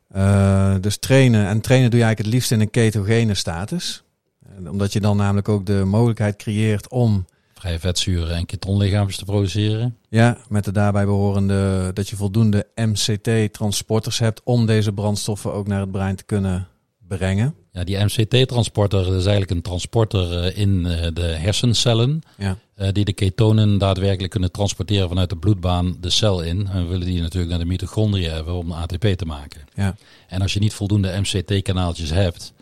Eh, 0.07 0.75
dus 0.81 0.97
trainen. 0.97 1.47
En 1.47 1.61
trainen 1.61 1.89
doe 1.89 1.99
je 1.99 2.05
eigenlijk 2.05 2.17
het 2.17 2.27
liefst 2.27 2.51
in 2.51 2.59
een 2.59 2.69
ketogene 2.69 3.33
status. 3.33 4.03
Eh, 4.45 4.71
Omdat 4.71 4.93
je 4.93 4.99
dan 4.99 5.17
namelijk 5.17 5.49
ook 5.49 5.65
de 5.65 5.83
mogelijkheid 5.85 6.35
creëert 6.35 6.89
om 6.89 7.25
Vrije 7.53 7.79
vetzuren 7.79 8.35
en 8.35 8.45
ketonlichaams 8.45 9.17
te 9.17 9.25
produceren. 9.25 9.97
Ja, 10.09 10.37
met 10.49 10.65
de 10.65 10.71
daarbij 10.71 11.05
behorende 11.05 11.91
dat 11.93 12.09
je 12.09 12.15
voldoende 12.15 12.67
MCT-transporters 12.75 14.19
hebt 14.19 14.41
om 14.43 14.65
deze 14.65 14.93
brandstoffen 14.93 15.53
ook 15.53 15.67
naar 15.67 15.79
het 15.79 15.91
brein 15.91 16.15
te 16.15 16.23
kunnen 16.23 16.67
brengen. 17.07 17.55
Ja, 17.73 17.83
die 17.83 17.97
MCT-transporter 17.97 19.05
is 19.07 19.11
eigenlijk 19.25 19.51
een 19.51 19.61
transporter 19.61 20.43
eh, 20.43 20.57
in 20.57 20.85
eh, 20.85 21.07
de 21.13 21.21
hersencellen. 21.21 22.21
Ja, 22.37 22.57
eh, 22.75 22.87
die 22.91 23.05
de 23.05 23.13
ketonen 23.13 23.77
daadwerkelijk 23.77 24.31
kunnen 24.31 24.51
transporteren 24.51 25.07
vanuit 25.07 25.29
de 25.29 25.37
bloedbaan 25.37 25.97
de 25.99 26.09
cel 26.09 26.41
in. 26.41 26.67
En 26.67 26.83
we 26.83 26.89
willen 26.89 27.05
die 27.07 27.21
natuurlijk 27.21 27.49
naar 27.49 27.59
de 27.59 27.65
mitochondriën 27.65 28.31
hebben 28.31 28.53
om 28.53 28.71
ATP 28.71 29.05
te 29.05 29.25
maken. 29.25 29.61
ja, 29.73 29.95
En 30.27 30.41
als 30.41 30.53
je 30.53 30.59
niet 30.59 30.73
voldoende 30.73 31.19
MCT-kanaaltjes 31.19 32.09
hebt, 32.09 32.53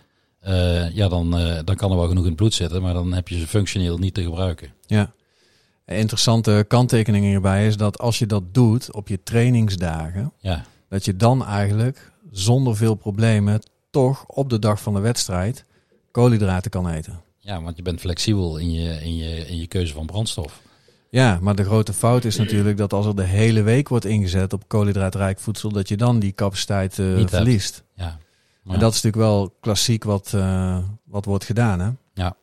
ja, 0.93 1.08
dan, 1.08 1.32
dan 1.65 1.76
kan 1.76 1.91
er 1.91 1.97
wel 1.97 2.08
genoeg 2.08 2.24
in 2.24 2.30
het 2.30 2.36
bloed 2.36 2.54
zitten, 2.54 2.82
maar 2.82 2.93
dan 2.93 3.13
heb 3.13 3.28
je 3.28 3.39
ze 3.39 3.47
functioneel 3.47 3.97
niet 3.97 4.13
te 4.13 4.24
gebruiken. 4.24 4.74
ja. 4.88 5.13
Een 5.86 5.97
interessante 5.97 6.65
kanttekening 6.67 7.26
hierbij 7.26 7.67
is 7.67 7.78
dat 7.78 8.00
als 8.00 8.19
je 8.19 8.26
dat 8.26 8.43
doet 8.54 8.93
op 8.93 9.08
je 9.08 9.24
trainingsdagen, 9.24 10.34
Ja, 10.39 10.65
dat 10.89 11.06
je 11.06 11.15
dan 11.15 11.45
eigenlijk 11.45 12.12
zonder 12.32 12.76
veel 12.76 12.95
problemen 12.95 13.62
toch 13.91 14.25
op 14.25 14.49
de 14.49 14.60
dag 14.60 14.82
van 14.82 14.93
de 14.93 14.99
wedstrijd 14.99 15.65
koolhydraten 16.12 16.71
kan 16.71 16.89
eten. 16.89 17.21
ja 17.39 17.62
want 17.62 17.77
je 17.77 17.82
bent 17.82 17.99
flexibel 17.99 18.58
in 18.58 18.71
je, 18.71 19.04
in, 19.04 19.15
je, 19.15 19.47
in 19.47 19.58
je 19.58 19.67
keuze 19.67 19.93
van 19.93 20.06
brandstof. 20.06 20.62
Ja, 21.10 21.39
maar 21.41 21.56
de 21.56 21.63
grote 21.63 21.93
fout 21.93 22.25
is 22.25 22.38
natuurlijk 22.38 22.77
dat 22.77 22.93
als 22.93 23.06
er 23.06 23.15
de 23.15 23.23
hele 23.23 23.62
week 23.62 23.88
wordt 23.88 24.06
ingezet 24.06 24.54
op 24.54 24.67
koolhydraatrijk 24.67 25.39
voedsel, 25.39 25.71
dat 25.71 25.88
je 25.88 25.97
dan 25.97 26.19
die 26.19 26.32
capaciteit 26.32 26.99
eh, 26.99 27.27
verliest. 27.27 27.84
Ja, 27.95 28.19
En 28.65 28.80
dat 28.80 28.93
is 28.93 29.01
natuurlijk 29.01 29.32
wel 29.32 29.56
klassiek 29.60 30.04
wat, 30.04 30.34
eh, 30.34 30.77
wat 31.04 31.25
wordt 31.25 31.45
gedaan, 31.45 31.80
hè? 31.80 31.89
Ja. 32.13 32.36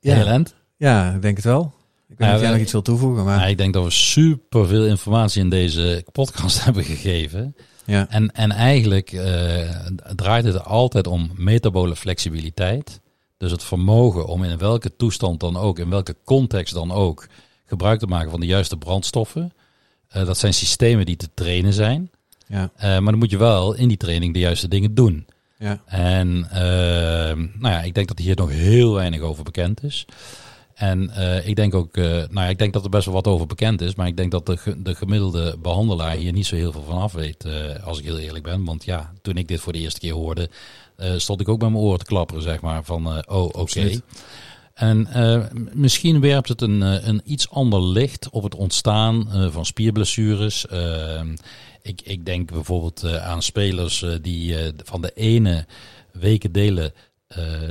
Ja, 0.00 0.42
ja 0.76 1.12
ik 1.14 1.22
denk 1.22 1.36
het 1.36 1.44
wel. 1.44 1.74
Ik 2.16 2.22
weet 2.22 2.30
niet 2.30 2.40
Ja, 2.40 2.42
of 2.42 2.50
jij 2.50 2.50
nog 2.50 2.60
iets 2.60 2.72
wil 2.72 2.82
toevoegen, 2.82 3.24
maar 3.24 3.50
ik 3.50 3.58
denk 3.58 3.74
dat 3.74 3.84
we 3.84 3.90
super 3.90 4.66
veel 4.66 4.86
informatie 4.86 5.42
in 5.42 5.50
deze 5.50 6.04
podcast 6.12 6.60
hebben 6.64 6.84
gegeven. 6.84 7.56
ja, 7.84 8.06
En, 8.08 8.32
en 8.32 8.50
eigenlijk 8.50 9.12
eh, 9.12 9.86
draait 10.14 10.44
het 10.44 10.54
er 10.54 10.62
altijd 10.62 11.06
om 11.06 11.30
metabole 11.34 11.96
flexibiliteit. 11.96 13.00
Dus 13.38 13.50
het 13.50 13.62
vermogen 13.64 14.26
om 14.26 14.44
in 14.44 14.58
welke 14.58 14.96
toestand 14.96 15.40
dan 15.40 15.56
ook, 15.56 15.78
in 15.78 15.90
welke 15.90 16.16
context 16.24 16.74
dan 16.74 16.92
ook, 16.92 17.26
gebruik 17.66 17.98
te 17.98 18.06
maken 18.06 18.30
van 18.30 18.40
de 18.40 18.46
juiste 18.46 18.76
brandstoffen. 18.76 19.52
Eh, 20.08 20.26
dat 20.26 20.38
zijn 20.38 20.54
systemen 20.54 21.06
die 21.06 21.16
te 21.16 21.28
trainen 21.34 21.72
zijn. 21.72 22.10
ja, 22.46 22.70
Eh, 22.76 22.82
maar 22.82 23.10
dan 23.10 23.18
moet 23.18 23.30
je 23.30 23.38
wel 23.38 23.74
in 23.74 23.88
die 23.88 23.96
training 23.96 24.32
de 24.32 24.38
juiste 24.40 24.68
dingen 24.68 24.94
doen. 24.94 25.26
ja, 25.58 25.80
En 25.86 26.38
nou 27.58 27.74
ja, 27.74 27.82
ik 27.82 27.94
denk 27.94 28.08
dat 28.08 28.18
hier 28.18 28.36
nog 28.36 28.50
heel 28.50 28.94
weinig 28.94 29.20
over 29.20 29.44
bekend 29.44 29.84
is. 29.84 30.06
En 30.76 31.10
eh, 31.10 31.48
ik 31.48 31.56
denk 31.56 31.74
ook, 31.74 31.96
eh, 31.96 32.04
nou 32.04 32.30
ja, 32.30 32.46
ik 32.46 32.58
denk 32.58 32.72
dat 32.72 32.84
er 32.84 32.90
best 32.90 33.04
wel 33.04 33.14
wat 33.14 33.26
over 33.26 33.46
bekend 33.46 33.80
is, 33.80 33.94
maar 33.94 34.06
ik 34.06 34.16
denk 34.16 34.30
dat 34.30 34.46
de, 34.46 34.76
de 34.82 34.94
gemiddelde 34.94 35.56
behandelaar 35.62 36.16
hier 36.16 36.32
niet 36.32 36.46
zo 36.46 36.56
heel 36.56 36.72
veel 36.72 36.82
van 36.82 36.98
af 36.98 37.12
weet, 37.12 37.44
eh, 37.44 37.86
als 37.86 37.98
ik 37.98 38.04
heel 38.04 38.18
eerlijk 38.18 38.44
ben. 38.44 38.64
Want 38.64 38.84
ja, 38.84 39.12
toen 39.22 39.36
ik 39.36 39.48
dit 39.48 39.60
voor 39.60 39.72
de 39.72 39.78
eerste 39.78 40.00
keer 40.00 40.12
hoorde, 40.12 40.50
stond 41.16 41.40
ik 41.40 41.48
ook 41.48 41.60
met 41.60 41.70
mijn 41.70 41.82
oren 41.82 41.98
te 41.98 42.04
klapperen, 42.04 42.42
zeg 42.42 42.60
maar, 42.60 42.84
van 42.84 43.28
oh, 43.28 43.48
oké. 43.52 44.00
En 44.74 45.08
misschien 45.72 46.20
werpt 46.20 46.48
het 46.48 46.60
een, 46.60 46.80
een 47.08 47.20
iets 47.24 47.50
ander 47.50 47.82
licht 47.82 48.30
op 48.30 48.42
het 48.42 48.54
ontstaan 48.54 49.28
van 49.52 49.66
spierblessures. 49.66 50.66
Eh, 50.66 51.20
ik, 51.82 52.00
ik 52.04 52.26
denk 52.26 52.52
bijvoorbeeld 52.52 53.04
aan 53.04 53.42
spelers 53.42 54.04
die 54.22 54.56
van 54.84 55.02
de 55.02 55.12
ene 55.14 55.66
wekendelen 56.12 56.84
eh 56.84 57.05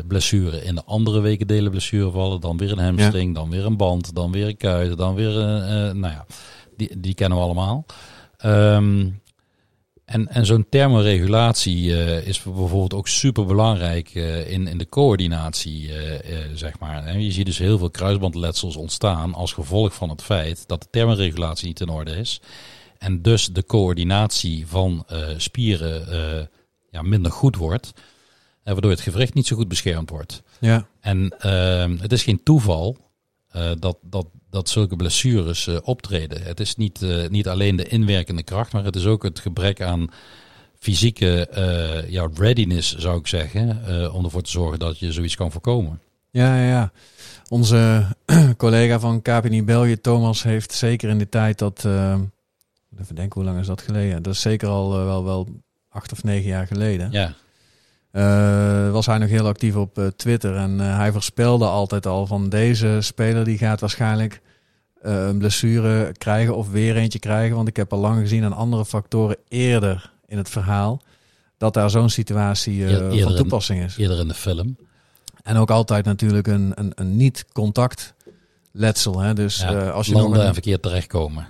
blessure 0.08 0.64
in 0.64 0.76
de 0.76 0.84
andere 0.86 1.20
wekendelen 1.20 1.72
blessure 1.72 2.12
vallen. 2.12 2.42
Dan 2.42 2.58
weer 2.58 2.72
een 2.72 2.78
hamstring, 2.84 3.36
dan 3.36 3.50
weer 3.50 3.66
een 3.66 3.78
band, 3.78 4.16
dan 4.16 4.32
weer 4.32 4.48
een 4.48 4.58
kuit, 4.58 4.98
dan 4.98 5.16
weer 5.16 5.38
een... 5.38 5.62
eh, 5.62 5.96
nou 5.96 6.14
ja, 6.14 6.26
die, 6.78 7.00
die 7.00 7.14
kennen 7.14 7.38
we 7.38 7.44
allemaal. 7.44 7.86
Ehm, 8.38 9.08
en, 10.06 10.28
en 10.28 10.46
zo'n 10.46 10.66
thermoregulatie 10.70 12.04
eh, 12.04 12.28
is 12.28 12.42
bijvoorbeeld 12.44 12.94
ook 12.94 13.08
super 13.08 13.46
belangrijk 13.46 14.14
in, 14.48 14.68
in 14.68 14.78
de 14.78 14.90
coördinatie, 14.90 15.92
eh, 15.94 16.14
eh, 16.44 16.50
zeg 16.54 16.80
maar. 16.80 17.04
En 17.04 17.24
je 17.24 17.32
ziet 17.32 17.46
dus 17.46 17.58
heel 17.58 17.78
veel 17.78 17.90
kruisbandletsels 17.90 18.76
ontstaan 18.76 19.34
als 19.34 19.54
gevolg 19.54 19.94
van 19.94 20.10
het 20.10 20.22
feit 20.24 20.68
dat 20.68 20.82
de 20.82 20.88
thermoregulatie 20.92 21.68
niet 21.68 21.80
in 21.80 21.90
orde 21.90 22.12
is. 22.12 22.42
En 22.98 23.22
dus 23.22 23.48
de 23.48 23.66
coördinatie 23.66 24.68
van 24.68 25.04
eh, 25.08 25.20
spieren 25.38 26.08
eh, 26.12 26.46
ja, 26.92 27.02
minder 27.02 27.32
goed 27.32 27.56
wordt. 27.56 27.94
Eh, 28.66 28.74
waardoor 28.74 28.92
het 28.92 29.00
gewricht 29.00 29.34
niet 29.34 29.48
zo 29.48 29.56
goed 29.56 29.68
beschermd 29.68 30.10
wordt. 30.10 30.44
ja, 30.60 30.88
En 31.00 31.36
ehm, 31.40 31.98
het 31.98 32.12
is 32.12 32.24
geen 32.24 32.44
toeval 32.44 32.98
eh, 33.50 33.72
dat, 33.80 33.98
dat, 34.02 34.28
dat 34.50 34.70
zulke 34.70 34.96
blessures 34.96 35.68
eh, 35.68 35.78
optreden. 35.84 36.42
Het 36.44 36.60
is 36.60 36.76
niet, 36.76 37.06
niet 37.30 37.48
alleen 37.48 37.76
de 37.76 37.88
inwerkende 37.88 38.44
kracht, 38.44 38.74
maar 38.74 38.84
het 38.84 38.96
is 38.96 39.06
ook 39.06 39.24
het 39.24 39.40
gebrek 39.40 39.82
aan 39.82 40.08
fysieke 40.80 41.48
ja, 42.10 42.30
readiness, 42.34 42.96
zou 42.96 43.20
ik 43.20 43.28
zeggen, 43.28 43.82
om 44.14 44.24
ervoor 44.24 44.42
te 44.42 44.50
zorgen 44.50 44.80
dat 44.80 45.00
je 45.00 45.12
zoiets 45.12 45.36
kan 45.36 45.52
voorkomen. 45.52 46.00
ja, 46.32 46.56
ja, 46.58 46.68
ja. 46.68 46.92
Onze 47.50 48.06
collega 48.58 49.00
van 49.00 49.22
KPNI 49.22 49.64
België, 49.64 50.02
Thomas, 50.02 50.44
heeft 50.44 50.72
zeker 50.74 51.10
in 51.10 51.18
de 51.18 51.30
tijd 51.30 51.58
dat... 51.58 51.86
eh, 51.86 52.20
even 53.02 53.16
denken, 53.16 53.42
hoe 53.42 53.50
lang 53.50 53.60
is 53.60 53.68
dat 53.68 53.82
geleden? 53.82 54.24
Dat 54.24 54.34
is 54.34 54.42
zeker 54.42 54.68
al 54.68 54.90
wel, 55.06 55.24
wel 55.24 55.48
acht 55.90 56.12
of 56.12 56.24
negen 56.24 56.50
jaar 56.50 56.68
geleden. 56.68 57.12
Ja, 57.12 57.34
Eh, 58.16 58.92
was 58.92 59.06
hij 59.06 59.18
nog 59.18 59.30
heel 59.30 59.48
actief 59.48 59.76
op 59.76 59.98
eh, 60.00 60.08
Twitter. 60.08 60.56
En 60.56 60.80
eh, 60.82 60.98
hij 60.98 61.12
voorspelde 61.12 61.66
altijd 61.66 62.06
al 62.06 62.28
van 62.28 62.50
deze 62.50 62.98
speler 63.02 63.44
die 63.46 63.58
gaat 63.58 63.80
waarschijnlijk 63.80 64.42
een 65.02 65.38
blessure 65.38 66.12
krijgen 66.12 66.56
of 66.56 66.70
weer 66.72 66.96
eentje 66.96 67.20
krijgen. 67.20 67.56
Want 67.56 67.68
ik 67.68 67.76
heb 67.76 67.94
al 67.94 68.00
lang 68.00 68.20
gezien 68.20 68.44
aan 68.44 68.54
andere 68.54 68.86
factoren 68.86 69.38
eerder 69.48 70.12
in 70.28 70.38
het 70.38 70.50
verhaal 70.50 71.02
dat 71.58 71.74
daar 71.74 71.90
zo'n 71.90 72.10
situatie 72.10 72.74
eerder 72.76 73.20
van 73.22 73.32
in- 73.32 73.36
toepassing 73.38 73.84
is. 73.84 73.98
eerder 73.98 74.20
in 74.20 74.28
de 74.28 74.34
film. 74.34 74.78
En 75.44 75.58
ook 75.58 75.72
altijd 75.72 76.06
natuurlijk 76.06 76.48
een, 76.48 76.72
een, 76.76 76.92
een 76.96 77.18
niet-contact 77.18 78.14
letsel. 78.72 79.20
Hè? 79.20 79.34
Dus 79.34 79.58
Ja, 79.60 79.90
als 79.90 80.06
je 80.08 80.12
nog 80.14 80.22
landen 80.22 80.40
een- 80.42 80.48
en 80.48 80.54
verkeerd 80.54 80.82
terechtkomen. 80.82 81.48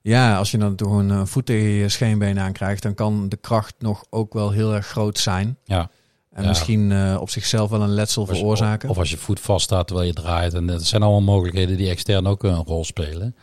Ja, 0.00 0.36
als 0.36 0.50
je 0.50 0.58
dan 0.58 0.74
toch 0.74 0.92
een 0.92 1.26
voet 1.26 1.46
tegen 1.46 1.68
je 1.68 1.88
scheenbeen 1.88 2.38
aankrijgt, 2.38 2.82
dan 2.82 2.94
kan 2.94 3.28
de 3.28 3.36
kracht 3.36 3.74
nog 3.78 4.04
ook 4.10 4.32
wel 4.32 4.50
heel 4.50 4.74
erg 4.74 4.86
groot 4.86 5.18
zijn. 5.18 5.56
Ja. 5.64 5.90
En 6.34 6.42
Ja. 6.42 6.48
misschien 6.48 6.92
eh, 6.92 7.16
op 7.20 7.30
zichzelf 7.30 7.70
wel 7.70 7.82
een 7.82 7.94
letsel 7.94 8.28
als 8.28 8.38
veroorzaken. 8.38 8.88
Of 8.88 8.98
als 8.98 9.10
je 9.10 9.16
voet 9.16 9.40
vaststaat 9.40 9.86
terwijl 9.86 10.08
je 10.08 10.14
draait. 10.14 10.54
En 10.54 10.66
dat 10.66 10.84
zijn 10.84 11.02
allemaal 11.02 11.34
mogelijkheden 11.34 11.76
die 11.76 11.88
extern 11.90 12.26
ook 12.26 12.42
een 12.42 12.64
rol 12.64 12.84
spelen. 12.84 13.36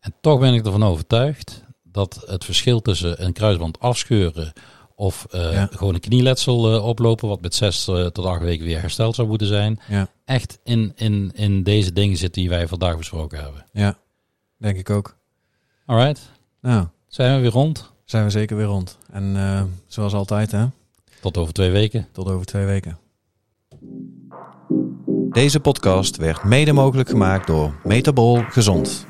En 0.00 0.14
toch 0.20 0.40
ben 0.40 0.54
ik 0.54 0.64
ervan 0.66 0.82
overtuigd 0.84 1.64
dat 1.82 2.22
het 2.26 2.44
verschil 2.44 2.80
tussen 2.82 3.24
een 3.24 3.32
kruisband 3.32 3.80
afscheuren 3.80 4.52
of 4.94 5.26
eh, 5.30 5.52
Ja. 5.52 5.68
gewoon 5.72 5.94
een 5.94 6.00
knieletsel 6.00 6.74
eh, 6.74 6.84
oplopen, 6.86 7.28
wat 7.28 7.40
met 7.40 7.54
zes 7.54 7.84
tot 7.84 8.18
acht 8.24 8.40
weken 8.40 8.66
weer 8.66 8.80
hersteld 8.80 9.14
zou 9.14 9.28
moeten 9.28 9.46
zijn, 9.46 9.80
Ja, 9.88 10.08
echt 10.24 10.58
in, 10.64 10.92
in, 10.96 11.30
in 11.34 11.62
deze 11.62 11.92
dingen 11.92 12.16
zit 12.16 12.34
die 12.34 12.48
wij 12.48 12.68
vandaag 12.68 12.96
besproken 12.96 13.40
hebben. 13.42 13.64
ja, 13.72 13.96
denk 14.56 14.76
ik 14.76 14.90
ook. 14.90 15.16
Alright, 15.86 16.20
Nou, 16.60 16.86
zijn 17.06 17.34
we 17.36 17.40
weer 17.42 17.50
rond. 17.50 17.90
zijn 18.04 18.24
we 18.24 18.30
zeker 18.30 18.56
weer 18.56 18.66
rond. 18.66 18.98
En 19.10 19.36
zoals 19.86 20.12
altijd, 20.12 20.50
hè, 20.50 20.66
Tot 21.22 21.36
over 21.38 21.52
twee 21.52 21.70
weken. 21.70 22.08
tot 22.12 22.28
over 22.30 22.46
twee 22.46 22.64
weken. 22.64 22.98
Deze 25.30 25.60
podcast 25.60 26.16
werd 26.16 26.44
mede 26.44 26.72
mogelijk 26.72 27.08
gemaakt 27.08 27.46
door 27.46 27.74
Metabol 27.84 28.42
Gezond. 28.48 29.06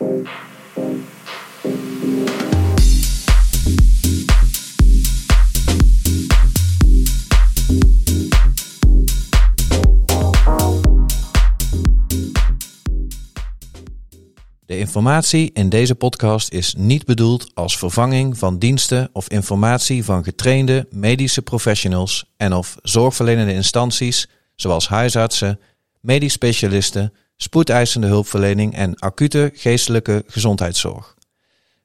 Informatie 14.93 15.51
in 15.53 15.69
deze 15.69 15.95
podcast 15.95 16.53
is 16.53 16.75
niet 16.79 17.05
bedoeld 17.05 17.51
als 17.55 17.79
vervanging 17.79 18.39
van 18.39 18.59
diensten 18.59 19.11
of 19.13 19.29
informatie 19.29 20.05
van 20.05 20.25
getrainde 20.25 20.87
medische 20.91 21.43
professionals 21.43 22.25
en 22.37 22.53
of 22.53 22.77
zorgverlenende 22.83 23.53
instanties 23.53 24.29
zoals 24.55 24.89
huisartsen, 24.89 25.61
medisch 26.01 26.33
specialisten, 26.33 27.13
spoedeisende 27.37 28.07
hulpverlening 28.07 28.75
en 28.75 28.99
acute 28.99 29.51
geestelijke 29.55 30.25
gezondheidszorg. 30.27 31.15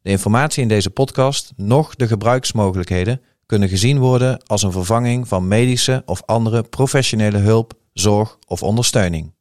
De 0.01 0.09
informatie 0.09 0.61
in 0.61 0.67
deze 0.67 0.89
podcast, 0.89 1.53
noch 1.55 1.95
de 1.95 2.07
gebruiksmogelijkheden, 2.07 3.21
kunnen 3.45 3.69
gezien 3.69 3.99
worden 3.99 4.43
als 4.45 4.63
een 4.63 4.71
vervanging 4.71 5.27
van 5.27 5.47
medische 5.47 6.01
of 6.05 6.21
andere 6.25 6.63
professionele 6.63 7.37
hulp, 7.37 7.73
zorg 7.93 8.37
of 8.47 8.63
ondersteuning. 8.63 9.35